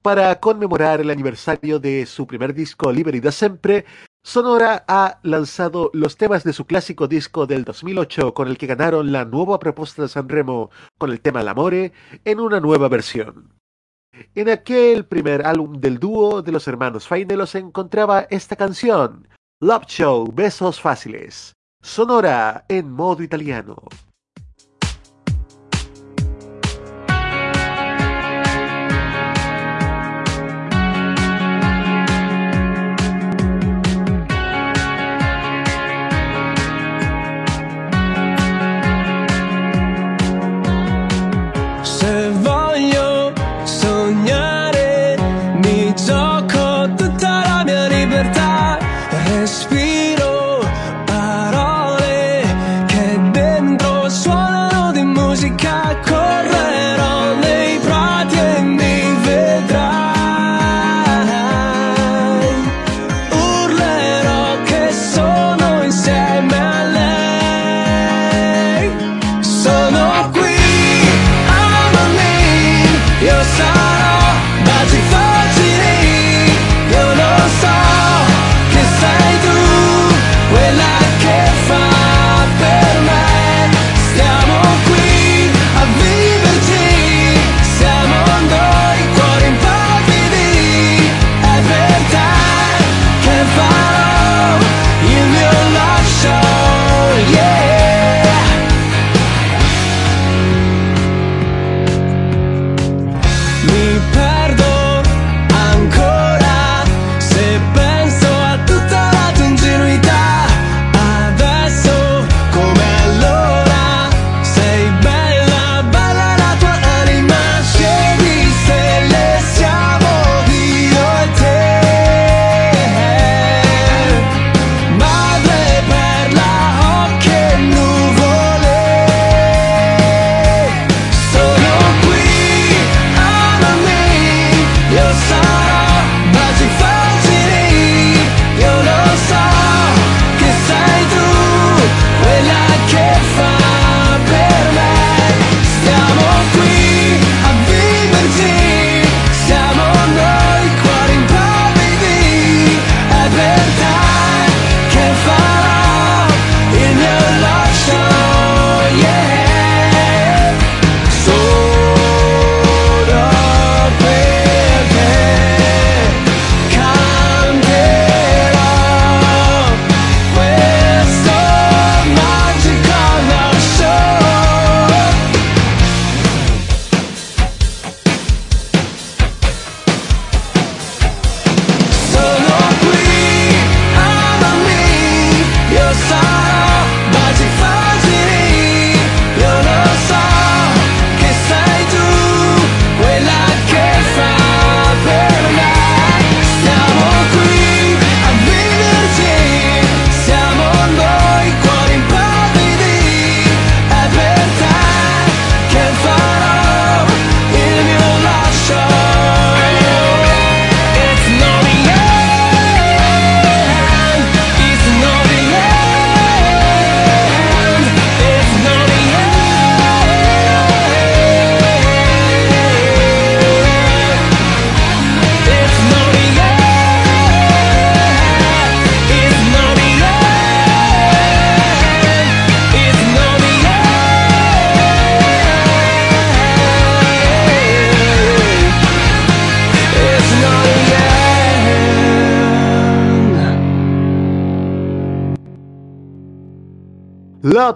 [0.00, 3.84] Para conmemorar el aniversario de su primer disco Liberi da Sempre,
[4.22, 9.10] Sonora ha lanzado los temas de su clásico disco del 2008 con el que ganaron
[9.10, 11.92] la nueva propuesta de Sanremo con el tema L'Amore
[12.24, 13.56] en una nueva versión.
[14.34, 19.28] En aquel primer álbum del dúo de los hermanos Fainelo se encontraba esta canción,
[19.60, 21.52] Love Show, Besos Fáciles,
[21.82, 23.76] Sonora en modo italiano.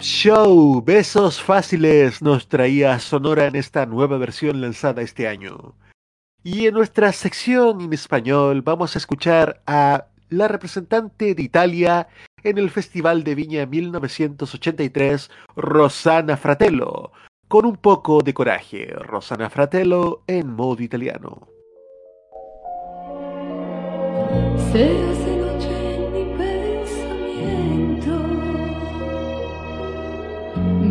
[0.01, 5.75] Show, besos fáciles nos traía Sonora en esta nueva versión lanzada este año.
[6.43, 12.09] Y en nuestra sección en español vamos a escuchar a la representante de Italia
[12.43, 17.13] en el Festival de Viña 1983, Rosana Fratello,
[17.47, 18.87] con un poco de coraje.
[18.87, 21.47] Rosana Fratello en modo italiano.
[24.73, 25.30] Se hace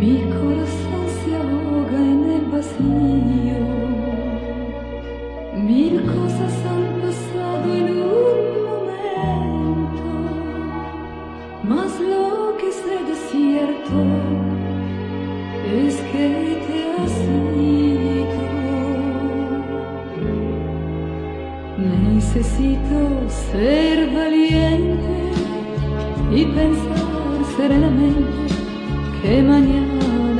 [0.00, 3.60] Mi corazón se ahoga en el vacío,
[5.68, 7.88] mil cosas han pasado en
[8.22, 8.38] un
[8.70, 10.08] momento,
[11.64, 13.98] mas lo que sé de cierto
[15.84, 16.26] es que
[16.66, 17.16] te has
[17.60, 18.40] ido.
[22.14, 22.98] Necesito
[23.50, 25.14] ser valiente
[26.32, 28.40] y pensar serenamente
[29.22, 29.89] que mañana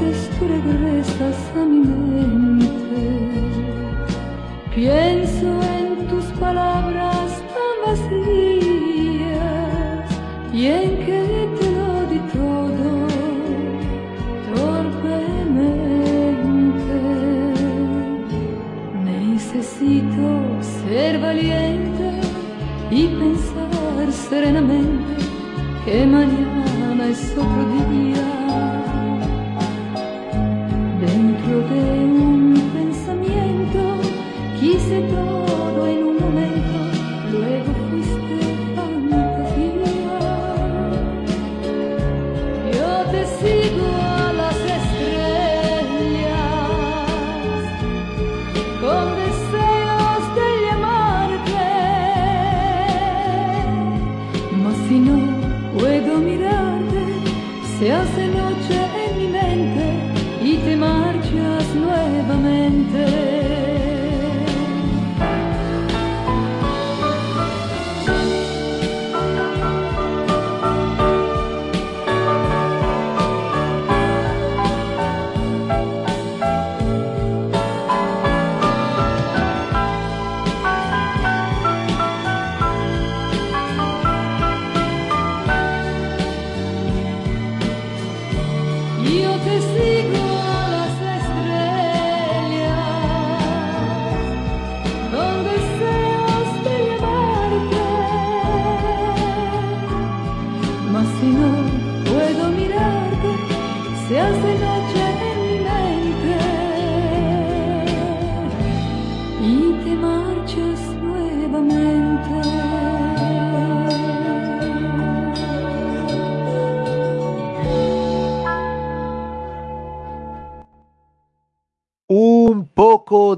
[0.00, 2.66] veces tú regresas a mi mente.
[4.74, 5.46] Pienso
[5.76, 9.26] en tus palabras tan vacías
[10.52, 12.90] y en que te lo di todo
[14.54, 15.28] torpemente.
[19.04, 20.26] Necesito
[20.88, 22.08] ser valiente
[22.90, 25.14] y pensar serenamente
[25.84, 27.67] que mañana es otro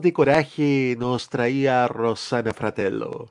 [0.01, 3.31] de coraje nos traía Rosana Fratello.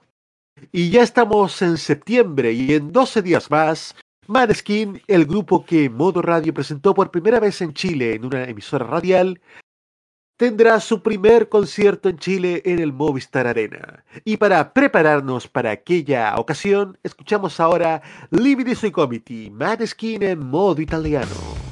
[0.71, 3.95] Y ya estamos en septiembre y en 12 días más,
[4.27, 8.85] Maneskin, el grupo que Modo Radio presentó por primera vez en Chile en una emisora
[8.85, 9.41] radial,
[10.37, 14.05] tendrá su primer concierto en Chile en el Movistar Arena.
[14.23, 18.01] Y para prepararnos para aquella ocasión, escuchamos ahora
[18.31, 21.68] Lividi Sui Comiti, Maneskin en modo italiano.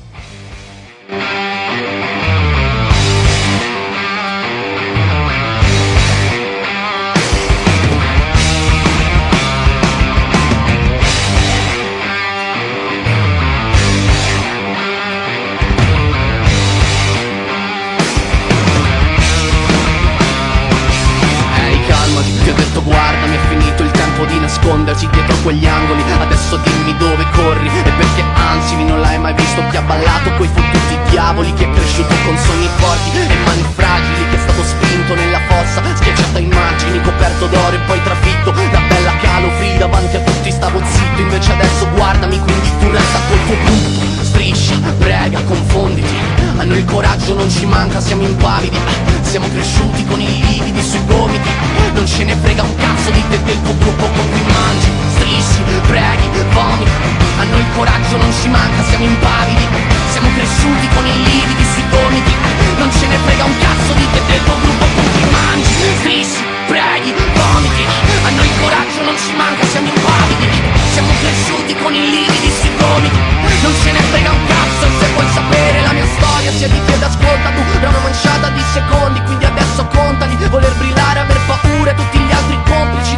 [22.87, 26.01] Ti ho detto guarda mi è finito il tempo di nascondersi dietro quegli angoli.
[26.19, 30.47] Adesso dimmi dove corri e perché ansimi non l'hai mai visto Chi ha ballato coi
[30.47, 34.86] fottuti diavoli Chi è cresciuto con sogni forti e mani fragili Che è stato spinto
[35.15, 38.51] nella fossa, schiacciato a immagini Coperto d'oro e poi trafitto.
[38.51, 43.45] Da bella calofri Davanti a tutti stavo zitto invece adesso guardami Quindi tu resta col
[43.45, 46.15] tuo gruppo Strisci, prega, confonditi.
[46.57, 48.77] A noi il coraggio non ci manca, siamo impavidi
[49.21, 51.49] Siamo cresciuti con i lividi sui gomiti.
[51.93, 56.29] Non ce ne frega un cazzo di te del tuo gruppo con mangi Strisci, preghi,
[56.55, 56.91] vomiti.
[57.39, 59.67] A noi il coraggio non ci manca, siamo impavidi.
[60.11, 62.33] Siamo cresciuti con i lividi sui gomiti.
[62.77, 67.11] Non ce ne frega un cazzo di te del tuo gruppo cui mangi Strisci, preghi,
[67.11, 67.83] vomiti.
[68.23, 70.47] A noi il coraggio non ci manca, siamo impavidi.
[70.93, 73.19] Siamo cresciuti con i lividi sui gomiti.
[73.63, 77.49] Non ce ne frega un cazzo se vuoi sapere la mia storia Siediti ed ascolta
[77.51, 82.26] tu, da una manciata di secondi Quindi adesso contali, voler brillare, aver paura Tutti gli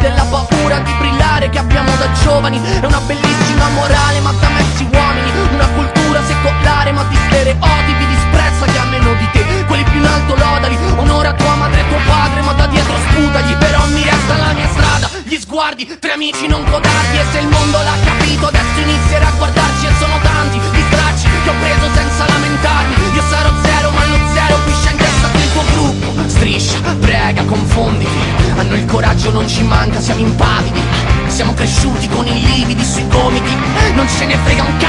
[0.00, 2.60] della paura di brillare che abbiamo da giovani.
[2.80, 5.30] È una bellissima morale ma da messi uomini.
[5.52, 10.06] Una cultura secolare ma di stereotipi Disprezza chi ha meno di te, quelli più in
[10.06, 13.54] alto lodali Onora tua madre e tuo padre ma da dietro sputagli.
[13.56, 17.48] Però mi resta la mia strada, gli sguardi Tre amici non codardi e se il
[17.48, 19.86] mondo l'ha capito adesso inizierà a guardarci
[34.28, 34.79] if they don't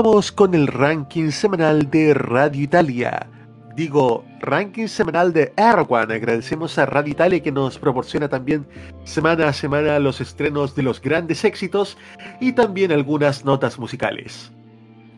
[0.00, 3.28] Continuamos con el ranking semanal de Radio Italia.
[3.76, 6.10] Digo, ranking semanal de Erwan.
[6.10, 8.66] Agradecemos a Radio Italia que nos proporciona también
[9.04, 11.98] semana a semana los estrenos de los grandes éxitos
[12.40, 14.50] y también algunas notas musicales.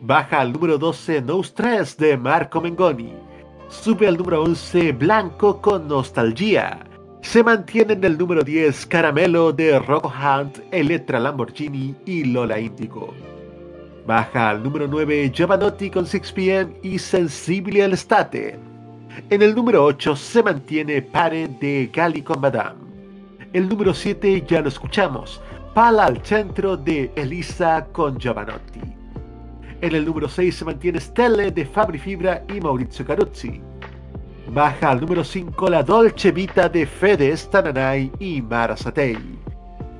[0.01, 3.13] Baja al número 12 No Stress de Marco Mengoni.
[3.69, 6.77] Sube al número 11 Blanco con Nostalgia.
[7.21, 13.13] Se mantiene en el número 10 Caramelo de Rocco Hunt, Electra Lamborghini y Lola Índigo.
[14.05, 18.59] Baja al número 9 Giovanotti con 6pm y Sensibile al Estate.
[19.29, 22.81] En el número 8 se mantiene Pare de Gali con Madame.
[23.53, 25.41] El número 7 ya lo escuchamos,
[25.73, 28.81] Pala al centro de Elisa con Giovanotti.
[29.79, 33.61] En el número 6 se mantiene Stelle de Fabri Fibra y Maurizio Caruzzi.
[34.49, 39.17] Baja al número 5 La Dolce Vita de Fede Stananai y Mara Satei.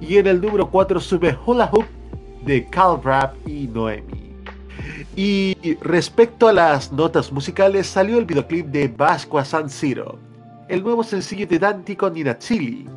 [0.02, 1.86] Y en el número 4 sube Hula Hoop
[2.46, 4.34] de Cal Rap y Noemi.
[5.16, 10.18] Y respecto a las notas musicales, salió el videoclip de Vasco San Siro,
[10.68, 12.88] el nuevo sencillo de Dante con Nina Chili.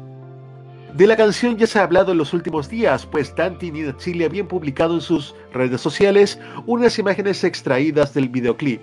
[0.95, 3.95] De la canción ya se ha hablado en los últimos días, pues Dante y Nina
[3.99, 8.81] Chili habían publicado en sus redes sociales unas imágenes extraídas del videoclip,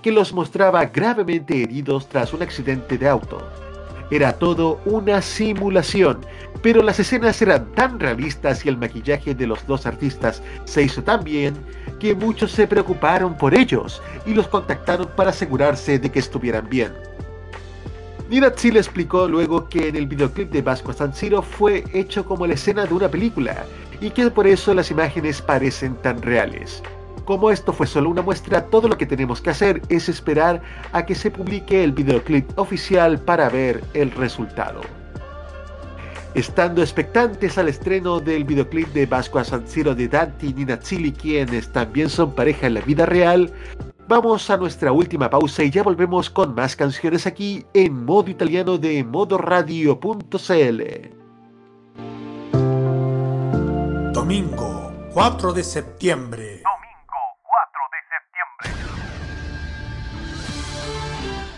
[0.00, 3.65] que los mostraba gravemente heridos tras un accidente de auto.
[4.10, 6.20] Era todo una simulación,
[6.62, 11.02] pero las escenas eran tan realistas y el maquillaje de los dos artistas se hizo
[11.02, 11.54] tan bien
[11.98, 16.92] que muchos se preocuparon por ellos y los contactaron para asegurarse de que estuvieran bien.
[18.28, 22.46] Nina le explicó luego que en el videoclip de Vasco San Siro fue hecho como
[22.46, 23.64] la escena de una película
[24.00, 26.82] y que por eso las imágenes parecen tan reales.
[27.26, 30.62] Como esto fue solo una muestra, todo lo que tenemos que hacer es esperar
[30.92, 34.80] a que se publique el videoclip oficial para ver el resultado.
[36.34, 40.78] Estando expectantes al estreno del videoclip de Vasco a San Siro de Dante y Nina
[40.78, 43.50] Chili, quienes también son pareja en la vida real,
[44.06, 48.78] vamos a nuestra última pausa y ya volvemos con más canciones aquí en modo italiano
[48.78, 50.82] de modoradio.cl.
[54.12, 56.65] Domingo 4 de septiembre.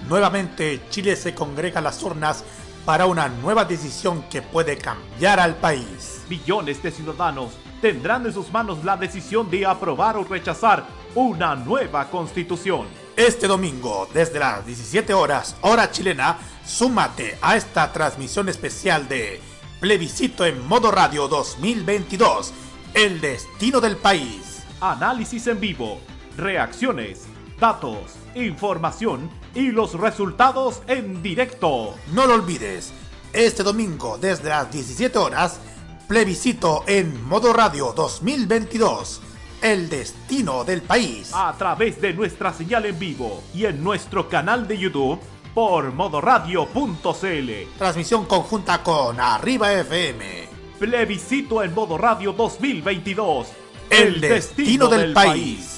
[0.08, 2.42] Nuevamente Chile se congrega a las urnas
[2.86, 6.22] para una nueva decisión que puede cambiar al país.
[6.30, 7.52] Millones de ciudadanos
[7.82, 12.86] tendrán en sus manos la decisión de aprobar o rechazar una nueva constitución.
[13.16, 19.42] Este domingo, desde las 17 horas, hora chilena, súmate a esta transmisión especial de
[19.80, 22.54] Plebiscito en Modo Radio 2022,
[22.94, 24.62] el destino del país.
[24.80, 26.00] Análisis en vivo,
[26.36, 27.26] reacciones,
[27.60, 31.94] datos, información y los resultados en directo.
[32.12, 32.92] No lo olvides,
[33.32, 35.60] este domingo desde las 17 horas,
[36.06, 39.20] plebiscito en Modo Radio 2022,
[39.62, 41.30] el destino del país.
[41.34, 45.20] A través de nuestra señal en vivo y en nuestro canal de YouTube
[45.54, 47.78] por modoradio.cl.
[47.78, 50.48] Transmisión conjunta con Arriba FM.
[50.78, 53.48] Plebiscito en Modo Radio 2022,
[53.90, 55.77] El, destino, del, país.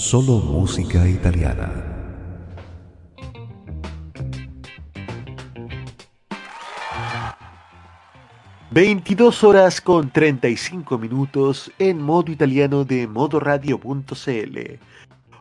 [0.00, 1.70] Solo música italiana.
[8.72, 11.70] ...22 horas con 35 minutos...
[11.78, 14.58] ...en modo italiano de modoradio.cl...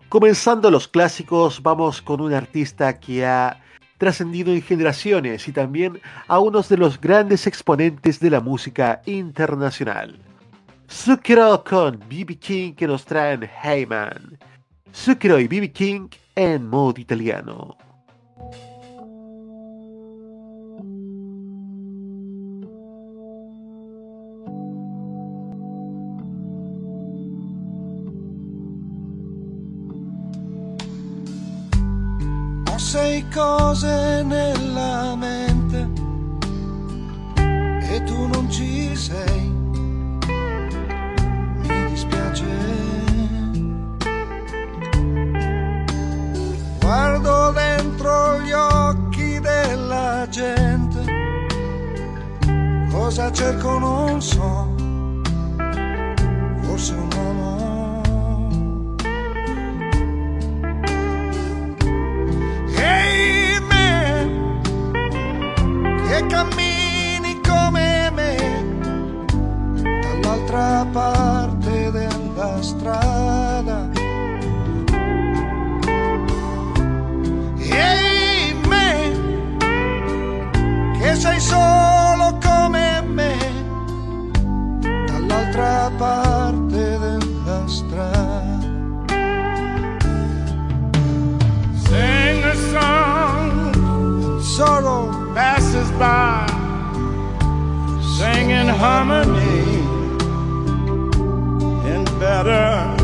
[0.10, 1.64] Comenzando los clásicos...
[1.64, 3.62] ...vamos con un artista que ha...
[3.98, 5.48] ...trascendido en generaciones...
[5.48, 8.20] ...y también a uno de los grandes exponentes...
[8.20, 10.20] ...de la música internacional...
[10.92, 14.40] Zucchero con BB King que nos traen Heyman.
[14.94, 17.78] Zucchero y BB King en modo italiano.
[32.68, 35.88] Ho sei cose nella mente
[37.36, 39.69] e tu non ci sei.
[47.22, 51.04] Guardo dentro gli occhi della gente.
[52.90, 54.74] Cosa cerco non so.
[56.62, 58.96] Forse un uomo.
[62.78, 64.62] Ehi me,
[66.08, 68.38] che cammini come me,
[70.22, 73.49] dall'altra parte della strada.
[81.50, 83.36] Solo come me,
[85.08, 88.68] dall'altra parte della strada.
[91.86, 96.46] Sing a song, solo passes by,
[98.18, 99.88] sing in harmony
[101.92, 102.98] and better.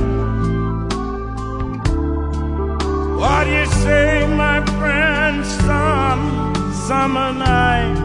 [3.18, 5.44] What do you say, my friend?
[5.66, 6.54] Some
[6.88, 7.96] summer night,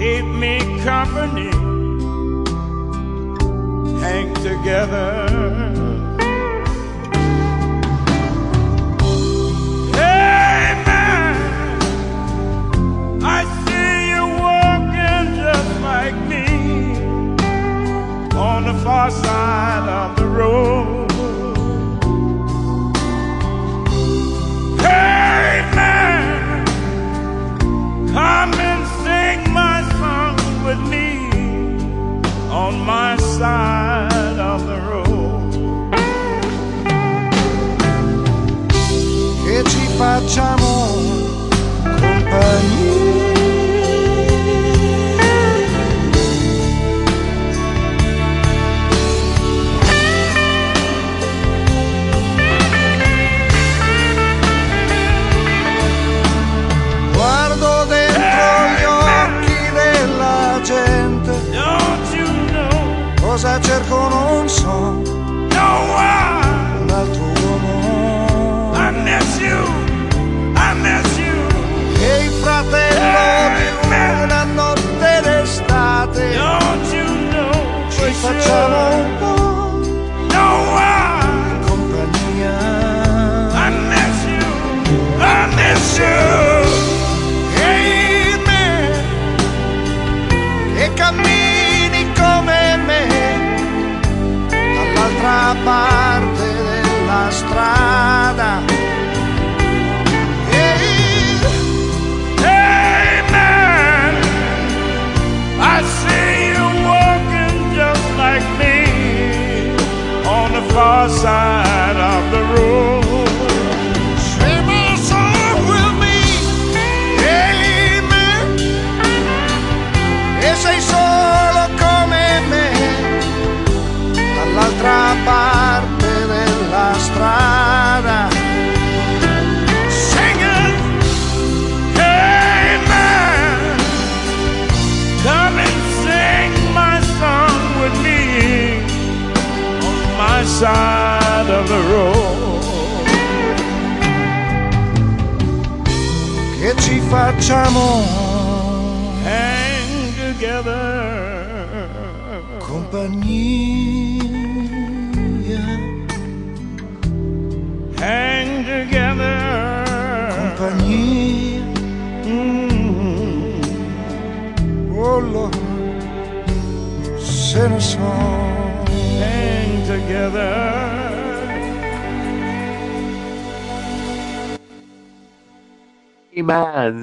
[0.00, 1.50] keep me company,
[4.00, 5.89] hang together.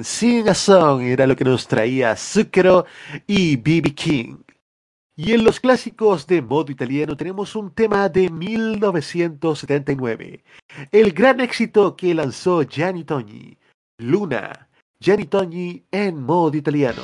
[0.04, 2.86] Sing Song era lo que nos traía Zucchero
[3.26, 4.36] y BB King.
[5.16, 10.44] Y en los clásicos de modo italiano tenemos un tema de 1979,
[10.92, 13.58] el gran éxito que lanzó Gianni Togni,
[13.98, 14.68] Luna,
[15.00, 17.02] Gianni Togni en modo italiano.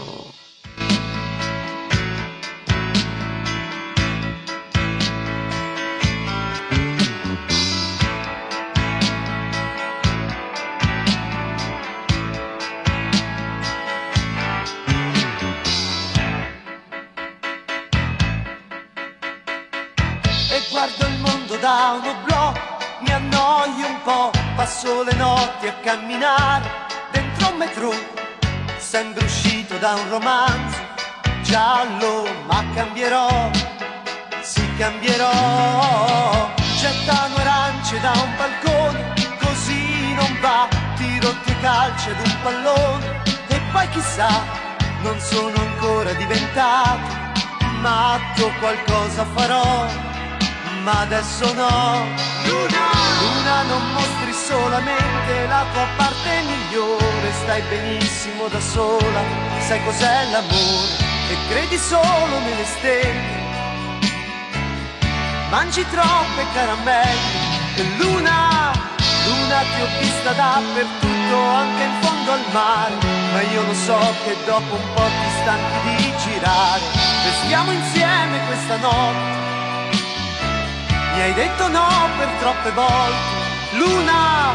[24.85, 26.70] Passo le notti a camminare
[27.11, 27.93] dentro un metro,
[28.77, 30.78] sembra uscito da un romanzo
[31.43, 33.51] giallo, ma cambierò,
[34.43, 42.36] sì cambierò, gettano arance da un balcone, così non va, tirotti e calci ad un
[42.43, 44.28] pallone, e poi chissà,
[45.02, 47.23] non sono ancora diventato
[47.81, 50.12] matto, qualcosa farò
[50.85, 52.05] ma adesso no.
[52.44, 52.86] Luna,
[53.20, 59.23] Luna non mostri solamente la tua parte migliore, stai benissimo da sola,
[59.61, 60.93] sai cos'è l'amore
[61.31, 63.43] e credi solo nelle stelle.
[65.49, 68.73] Mangi troppe caramelle e Luna,
[69.25, 72.95] Luna ti ho vista dappertutto, anche in fondo al mare,
[73.33, 76.83] ma io lo so che dopo un po' ti stanchi di girare,
[77.25, 79.43] restiamo insieme questa notte.
[81.15, 81.89] Mi hai detto no
[82.19, 83.44] per troppe volte,
[83.77, 84.53] Luna.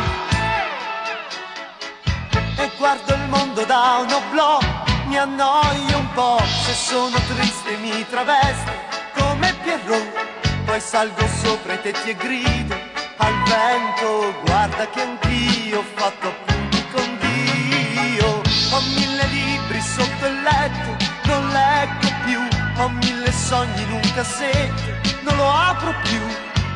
[2.56, 4.60] E guardo il mondo da un oblò,
[5.08, 8.72] mi annoio un po', se sono triste mi travesto
[9.18, 10.28] come Pierrot.
[10.66, 12.76] Poi salgo sopra i tetti e grido
[13.18, 18.42] al vento, guarda che anch'io ho fatto appunti con Dio.
[18.72, 22.40] Ho mille libri sotto il letto, non leggo più,
[22.78, 26.22] ho mille sogni in un cassetto, non lo apro più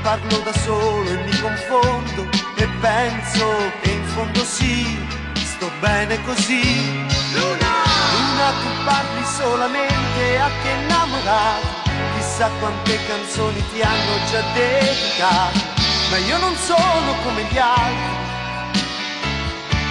[0.03, 3.47] parlo da solo e mi confondo e penso
[3.81, 4.99] che in fondo sì,
[5.33, 6.61] sto bene così.
[7.33, 7.71] Luna,
[8.13, 11.67] Luna tu parli solamente a chi è innamorato,
[12.15, 15.59] chissà quante canzoni ti hanno già dedicato,
[16.11, 18.15] ma io non sono come gli altri,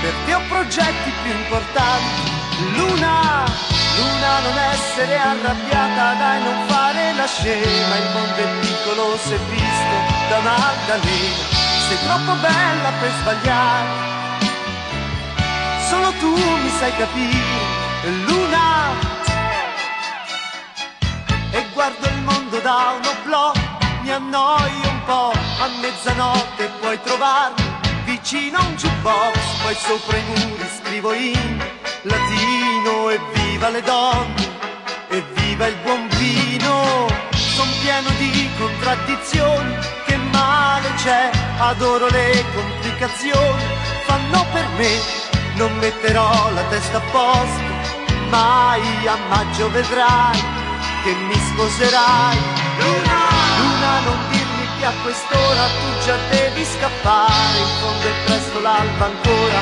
[0.03, 2.31] per te ho progetti più importanti.
[2.77, 9.37] Luna, Luna non essere arrabbiata, dai non fare la scema, il mondo è piccolo se
[9.51, 9.97] visto
[10.29, 11.45] da un'altalena,
[11.89, 13.89] sei troppo bella per sbagliare,
[15.89, 17.81] solo tu mi sai capire,
[18.27, 19.11] Luna,
[21.51, 23.57] e guardo il mondo da uno blog,
[24.01, 27.71] mi annoio un po', a mezzanotte puoi trovarmi
[28.05, 31.65] vicino a un jukebox, poi sopra i muri scrivo in
[32.03, 33.21] latino e
[33.63, 34.51] viva le donne
[35.09, 37.07] e viva il buon vino.
[37.31, 39.77] Son pieno di contraddizioni,
[40.07, 43.63] che male c'è, adoro le complicazioni,
[44.07, 44.91] fanno per me,
[45.55, 47.63] non metterò la testa a posto,
[48.31, 50.43] mai a maggio vedrai
[51.05, 52.39] che mi sposerai.
[52.79, 53.21] Luna,
[53.59, 59.05] Luna non dirmi che a quest'ora tu già devi scappare, in fondo è presto l'alba
[59.05, 59.61] ancora,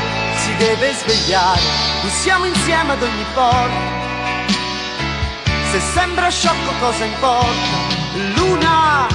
[0.50, 1.60] si deve svegliare,
[2.02, 3.98] noi siamo insieme ad ogni porta.
[5.70, 7.76] Se sembra sciocco cosa importa?
[8.34, 9.06] Luna,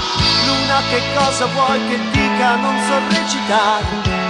[0.45, 2.55] Luna che cosa vuoi che dica?
[2.55, 3.83] Non so recitare,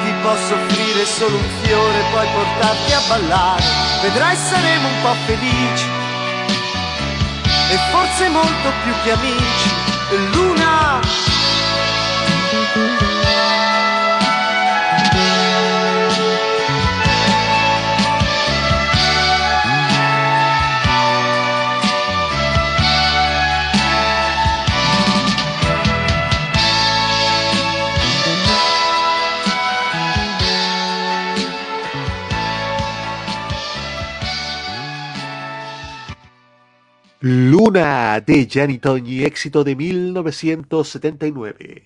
[0.03, 3.64] ti posso offrire solo un fiore, poi portarti a ballare.
[4.02, 5.86] Vedrai saremo un po' felici
[7.69, 9.69] e forse molto più che amici.
[10.34, 10.99] Luna,
[37.28, 41.84] Luna de Gianni Togni, éxito de 1979.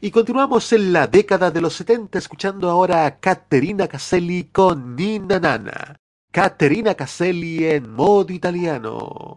[0.00, 5.38] Y continuamos en la década de los 70 escuchando ahora a Caterina Caselli con Nina
[5.38, 5.96] Nana.
[6.32, 9.36] Caterina Caselli en modo italiano.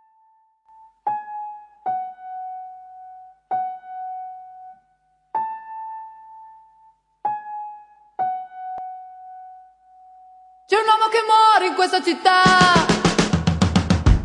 [10.66, 12.93] C'è un uomo che muore in questa città.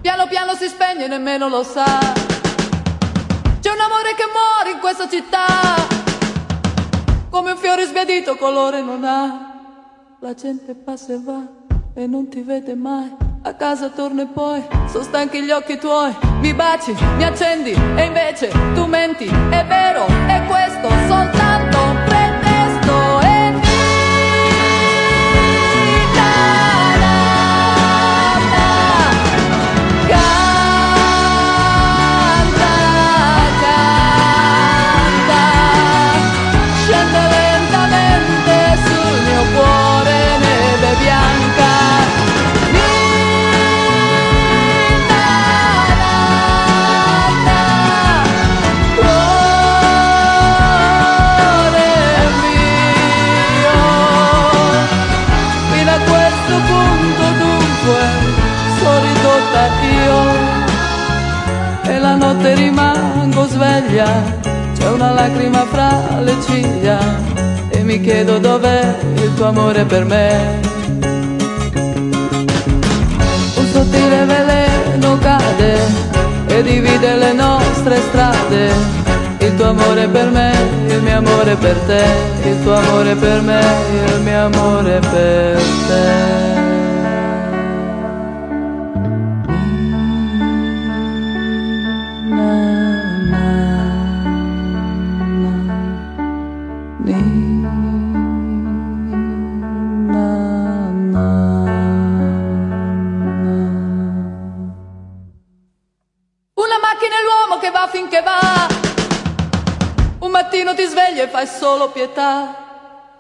[0.08, 1.84] Piano piano si spegne e nemmeno lo sa.
[1.84, 5.44] C'è un amore che muore in questa città.
[7.28, 9.52] Come un fiore sbiadito colore non ha.
[10.20, 11.42] La gente passa e va
[11.92, 13.14] e non ti vede mai.
[13.42, 16.16] A casa torno e poi sono stanchi gli occhi tuoi.
[16.40, 19.26] Mi baci, mi accendi e invece tu menti.
[19.26, 21.67] È vero, è questo soltanto
[64.76, 66.98] c'è una lacrima fra le ciglia
[67.68, 70.60] e mi chiedo dov'è il tuo amore per me.
[73.56, 75.78] Un sottile veleno cade
[76.46, 78.70] e divide le nostre strade,
[79.38, 80.52] il tuo amore per me,
[80.86, 82.04] il mio amore per te,
[82.48, 83.60] il tuo amore per me,
[84.14, 86.77] il mio amore per te.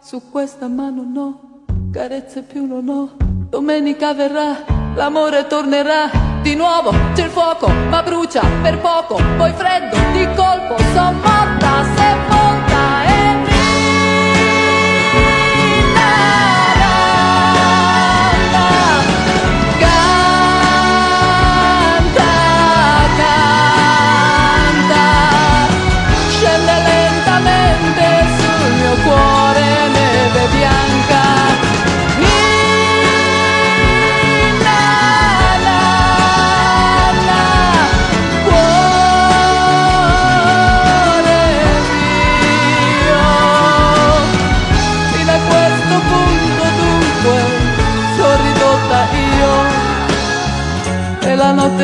[0.08, 3.10] Su questa mano no, carezze più non ho.
[3.50, 4.64] Domenica verrà,
[4.94, 6.08] l'amore tornerà.
[6.40, 9.20] Di nuovo c'è il fuoco, ma brucia per poco.
[9.36, 12.37] Poi freddo, di colpo, son morta, sepolta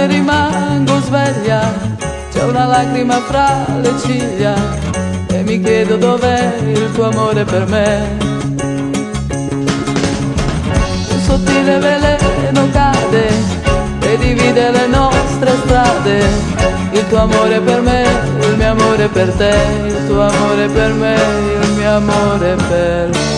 [0.07, 1.73] rimango sveglia,
[2.33, 4.55] c'è una lacrima fra le ciglia
[5.29, 8.17] e mi chiedo dov'è il tuo amore per me.
[11.11, 13.29] Un sottile veleno cade
[14.01, 16.25] e divide le nostre strade,
[16.93, 18.05] il tuo amore per me,
[18.41, 19.57] il mio amore per te,
[19.87, 21.15] il tuo amore per me,
[21.63, 23.34] il mio amore per te.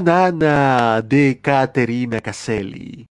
[0.00, 3.06] Nana de Caterina Caselli.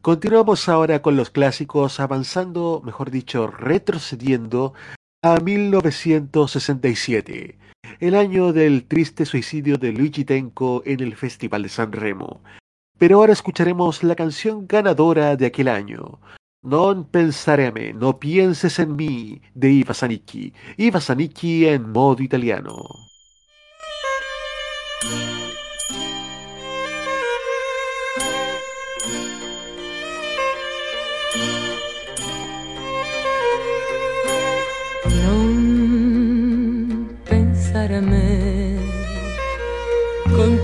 [0.00, 4.74] Continuamos ahora con los clásicos, avanzando, mejor dicho, retrocediendo
[5.22, 7.58] a 1967,
[8.00, 12.42] el año del triste suicidio de Luigi Tenco en el Festival de San Remo.
[12.98, 16.18] Pero ahora escucharemos la canción ganadora de aquel año,
[16.64, 20.52] Non pensare a me, no pienses en mí, de Iva Zanicchi.
[20.76, 22.84] Iva Zanicchi en modo italiano.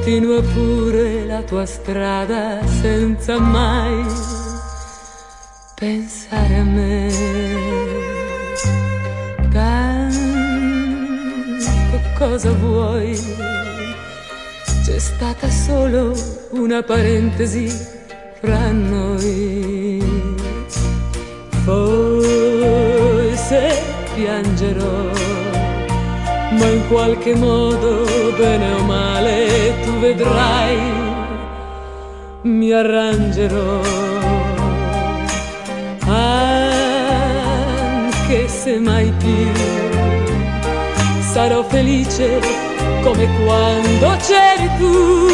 [0.09, 4.07] Continua pure la tua strada senza mai
[5.75, 7.13] pensare a me.
[9.53, 10.17] Tanto
[12.17, 13.21] cosa vuoi?
[14.83, 16.17] C'è stata solo
[16.53, 17.69] una parentesi
[18.41, 20.03] fra noi.
[21.65, 23.83] Forse
[24.15, 25.11] piangerò,
[26.53, 28.07] ma in qualche modo,
[28.39, 29.48] bene o male,
[29.99, 30.79] vedrai,
[32.43, 33.81] mi arrangerò.
[36.07, 36.89] Anche
[38.49, 39.53] se mai più
[41.21, 42.41] sarò felice
[43.03, 45.29] come quando c'eri tu.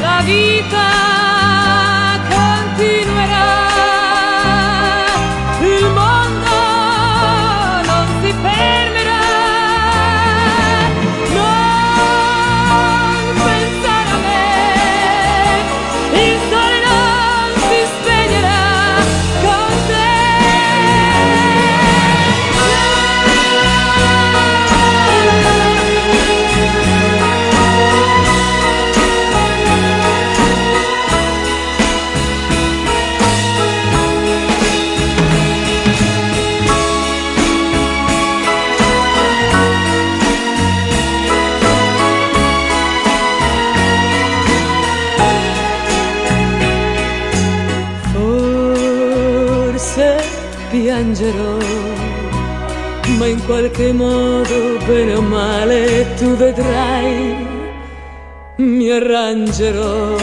[0.00, 1.07] La vita
[53.68, 57.46] qualche modo, bene o male, tu vedrai,
[58.56, 60.16] mi arrangerò.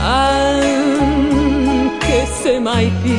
[0.00, 0.66] Anche
[2.40, 3.16] se mai più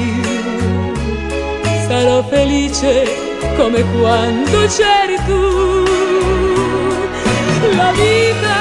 [1.88, 3.06] sarò felice
[3.57, 5.44] come quando c'eri tu.
[7.76, 8.59] La vita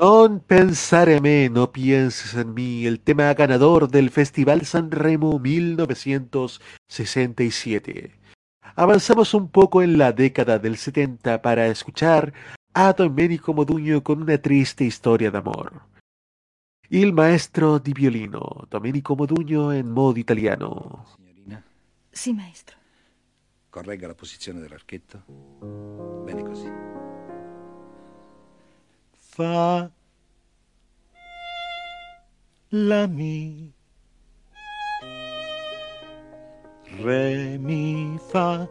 [0.00, 8.12] Non pensare a mí, no pienses en mí, el tema ganador del Festival Sanremo 1967.
[8.76, 12.32] Avanzamos un poco en la década del 70 para escuchar
[12.74, 15.82] a Domenico Modugno con una triste historia de amor.
[16.90, 21.06] Il maestro di violino, Domenico Modugno in modo italiano.
[22.08, 22.76] Sì, maestro.
[23.68, 25.24] Corregga la posizione dell'archetto.
[26.24, 27.07] Bene così.
[29.38, 29.88] Fa
[32.70, 33.72] la mi.
[37.04, 38.66] Re mi fa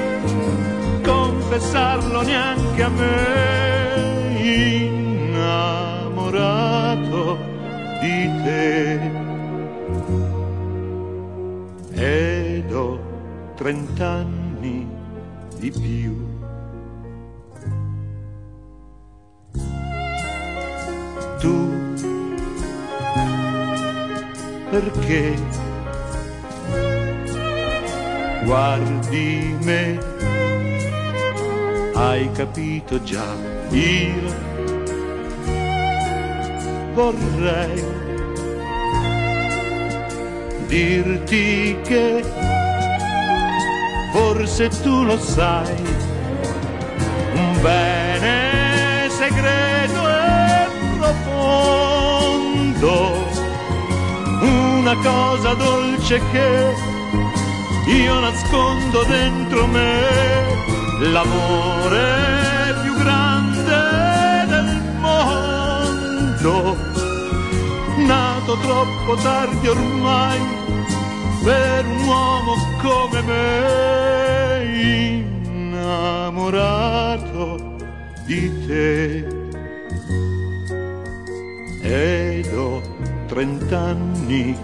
[1.03, 3.47] confessarlo neanche a me
[5.47, 7.39] innamorato
[8.01, 9.01] di te
[11.95, 12.99] ed ho
[13.55, 14.89] trent'anni
[15.59, 16.15] di più.
[21.39, 21.75] Tu
[24.71, 25.35] perché
[28.45, 29.99] guardi me,
[31.95, 33.35] hai capito già,
[33.71, 34.56] io
[36.97, 37.85] vorrei
[40.67, 42.25] dirti che
[44.13, 45.85] forse tu lo sai,
[47.35, 50.67] un bene segreto e
[50.97, 52.35] profondo,
[54.41, 56.75] una cosa dolce che
[57.89, 60.01] io nascondo dentro me,
[61.01, 62.56] l'amore
[66.47, 66.77] nato,
[68.07, 70.39] nato troppo tardi ormai
[71.43, 74.65] per un uomo come me,
[75.51, 76.55] innamorato
[78.25, 79.27] di te.
[81.83, 82.81] Ed ho
[83.27, 84.57] trent'anni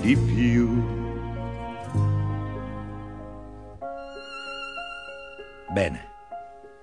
[0.00, 0.82] di più.
[5.72, 6.04] Bene.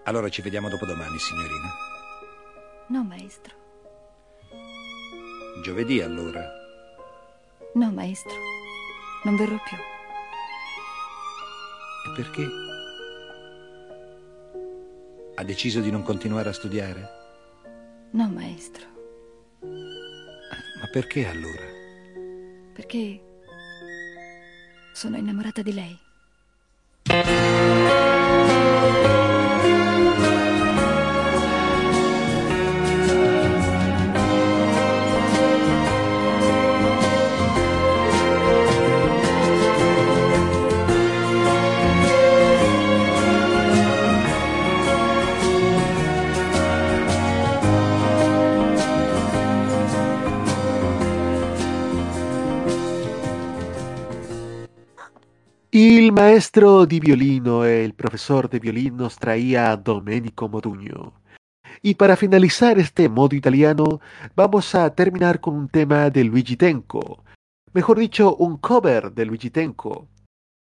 [0.06, 1.70] Allora ci vediamo dopodomani, signorina.
[2.88, 3.63] No, maestro.
[5.62, 6.44] Giovedì allora.
[7.76, 8.34] No, maestro.
[9.24, 9.78] Non verrò più.
[12.06, 12.48] E perché?
[15.36, 17.10] Ha deciso di non continuare a studiare?
[18.12, 18.86] No, maestro.
[19.62, 21.64] Ma perché allora?
[22.74, 23.22] Perché
[24.94, 26.00] sono innamorata di lei.
[56.04, 61.14] Il maestro di violino el profesor de violín nos traía Domenico Modugno.
[61.82, 64.02] Y para finalizar este modo italiano,
[64.36, 67.24] vamos a terminar con un tema de Luigi Tenco.
[67.72, 70.10] Mejor dicho, un cover de Luigi Tenco.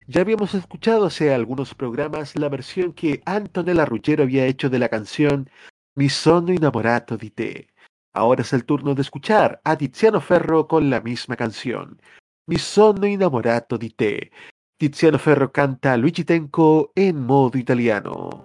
[0.09, 4.89] Ya habíamos escuchado hace algunos programas la versión que Antonella Ruggero había hecho de la
[4.89, 5.49] canción
[5.95, 7.69] Mi sono innamorato di te.
[8.13, 12.03] Ahora es el turno de escuchar a Tiziano Ferro con la misma canción.
[12.49, 14.33] Mi sono innamorato di te.
[14.79, 18.45] Tiziano Ferro canta Luigi Tenco en modo italiano.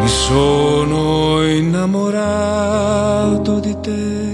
[0.00, 4.24] Mi sono innamorato di te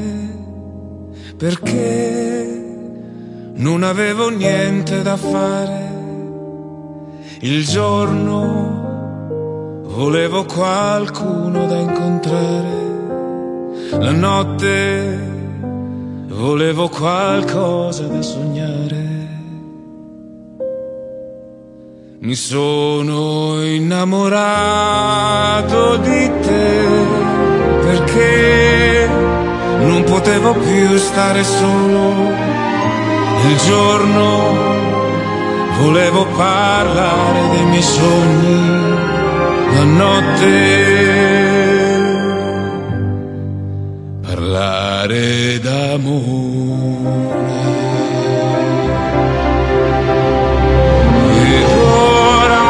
[1.36, 2.64] perché
[3.54, 5.91] non avevo niente da fare.
[7.44, 15.18] Il giorno volevo qualcuno da incontrare, la notte
[16.28, 19.28] volevo qualcosa da sognare.
[22.20, 26.86] Mi sono innamorato di te
[27.82, 29.08] perché
[29.80, 32.30] non potevo più stare solo.
[33.48, 34.91] Il giorno
[35.82, 38.70] volevo parlare dei miei sogni,
[39.74, 40.50] la notte
[44.22, 47.00] parlare d'amore.
[51.50, 51.70] Ed
[52.30, 52.64] ora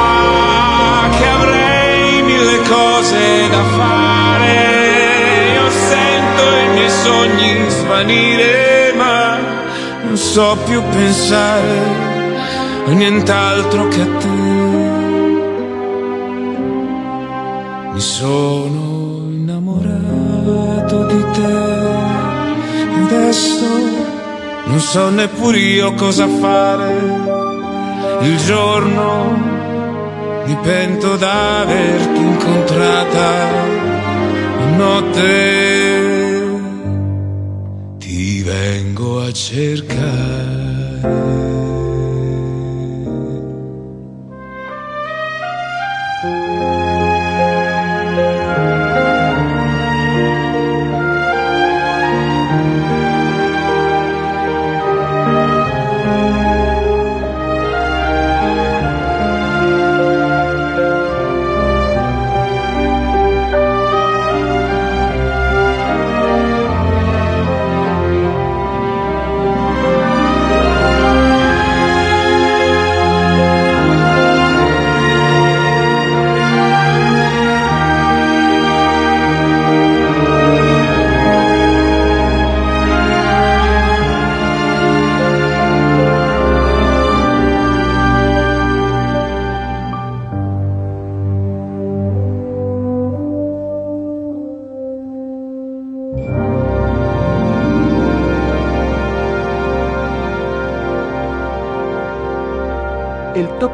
[1.16, 4.56] che avrei mille cose da fare,
[5.52, 9.38] io sento i miei sogni svanire, ma
[10.02, 12.11] non so più pensare
[12.86, 14.28] a nient'altro che a te.
[17.92, 21.58] Mi sono innamorato di te
[22.94, 23.66] e adesso
[24.64, 27.40] non so neppure io cosa fare
[28.22, 29.50] il giorno
[30.44, 33.50] mi pento d'averti incontrata,
[34.58, 35.30] la notte
[37.98, 40.32] ti vengo a cercare.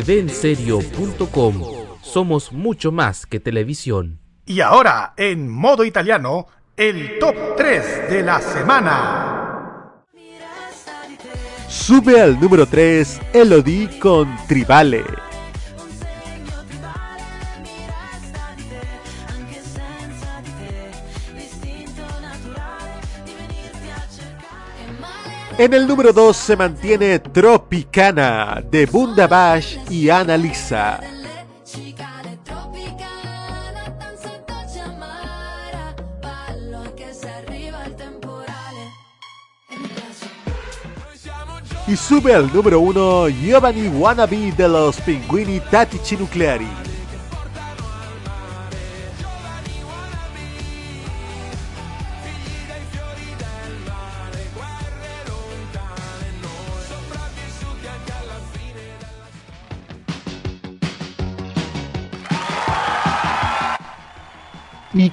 [0.00, 1.62] tvenserio.com
[2.00, 4.20] Somos mucho más que televisión.
[4.46, 6.46] Y ahora, en modo italiano,
[6.78, 10.02] el top 3 de la semana.
[11.68, 15.31] Sube al número 3 Elodie con Tribale.
[25.58, 30.98] En el número 2 se mantiene Tropicana de Bunda Bash y Annalisa.
[41.86, 46.91] Y sube al número 1 Giovanni Wannabe de los Pinguini Tattici Nucleari.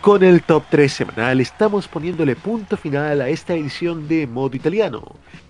[0.10, 5.04] Con el top 3 semanal estamos poniéndole punto final a esta edición de Modo Italiano.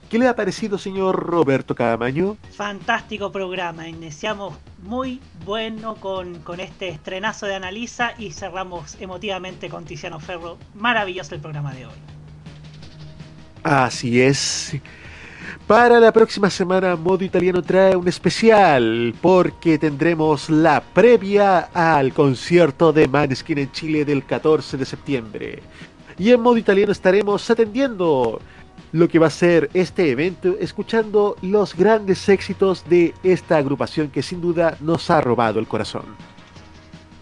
[0.10, 2.36] ¿Qué le ha parecido, señor Roberto Cadamaño?
[2.57, 3.88] Fantástico programa.
[3.88, 10.57] Iniciamos muy bueno con, con este estrenazo de Analiza y cerramos emotivamente con Tiziano Ferro.
[10.76, 11.94] Maravilloso el programa de hoy.
[13.64, 14.76] Así es.
[15.68, 22.92] Para la próxima semana, Modo Italiano trae un especial porque tendremos la previa al concierto
[22.92, 25.64] de Maneskin en Chile del 14 de septiembre.
[26.18, 28.42] Y en Modo Italiano estaremos atendiendo
[28.92, 34.24] lo que va a ser este evento, escuchando los grandes éxitos de esta agrupación que
[34.24, 36.06] sin duda nos ha robado el corazón.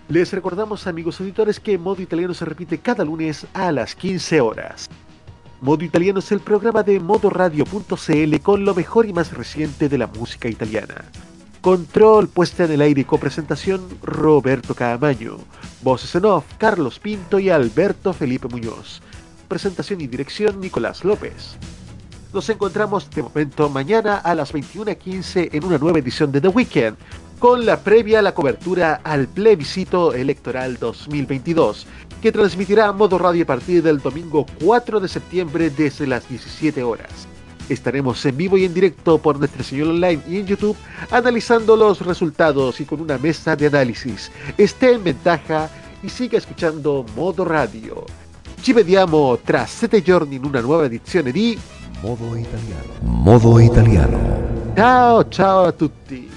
[0.10, 4.90] Les recordamos, amigos auditores, que Modo Italiano se repite cada lunes a las 15 horas.
[5.60, 10.06] Modo Italiano es el programa de modoradio.cl con lo mejor y más reciente de la
[10.06, 11.06] música italiana.
[11.62, 15.38] Control, puesta en el aire y copresentación, Roberto Caamaño.
[15.82, 19.02] Voces en off, Carlos Pinto y Alberto Felipe Muñoz.
[19.48, 21.58] Presentación y dirección, Nicolás López.
[22.34, 26.98] Nos encontramos de momento mañana a las 21.15 en una nueva edición de The Weekend,
[27.40, 31.88] con la previa a la cobertura al plebiscito electoral 2022
[32.22, 36.84] que transmitirá a modo radio a partir del domingo 4 de septiembre desde las 17
[36.84, 37.28] horas.
[37.70, 40.78] Estaremos en vivo y en directo por nuestra señal online y en YouTube
[41.12, 44.32] analizando los resultados y con una mesa de análisis.
[44.58, 45.70] Esté en ventaja
[46.02, 48.06] y siga escuchando Modo Radio.
[48.62, 51.58] Ci vediamo tra sette giorni in una nuova edizione di
[52.02, 52.94] Modo Italiano.
[53.02, 54.74] Modo Italiano.
[54.76, 56.37] Ciao ciao a tutti.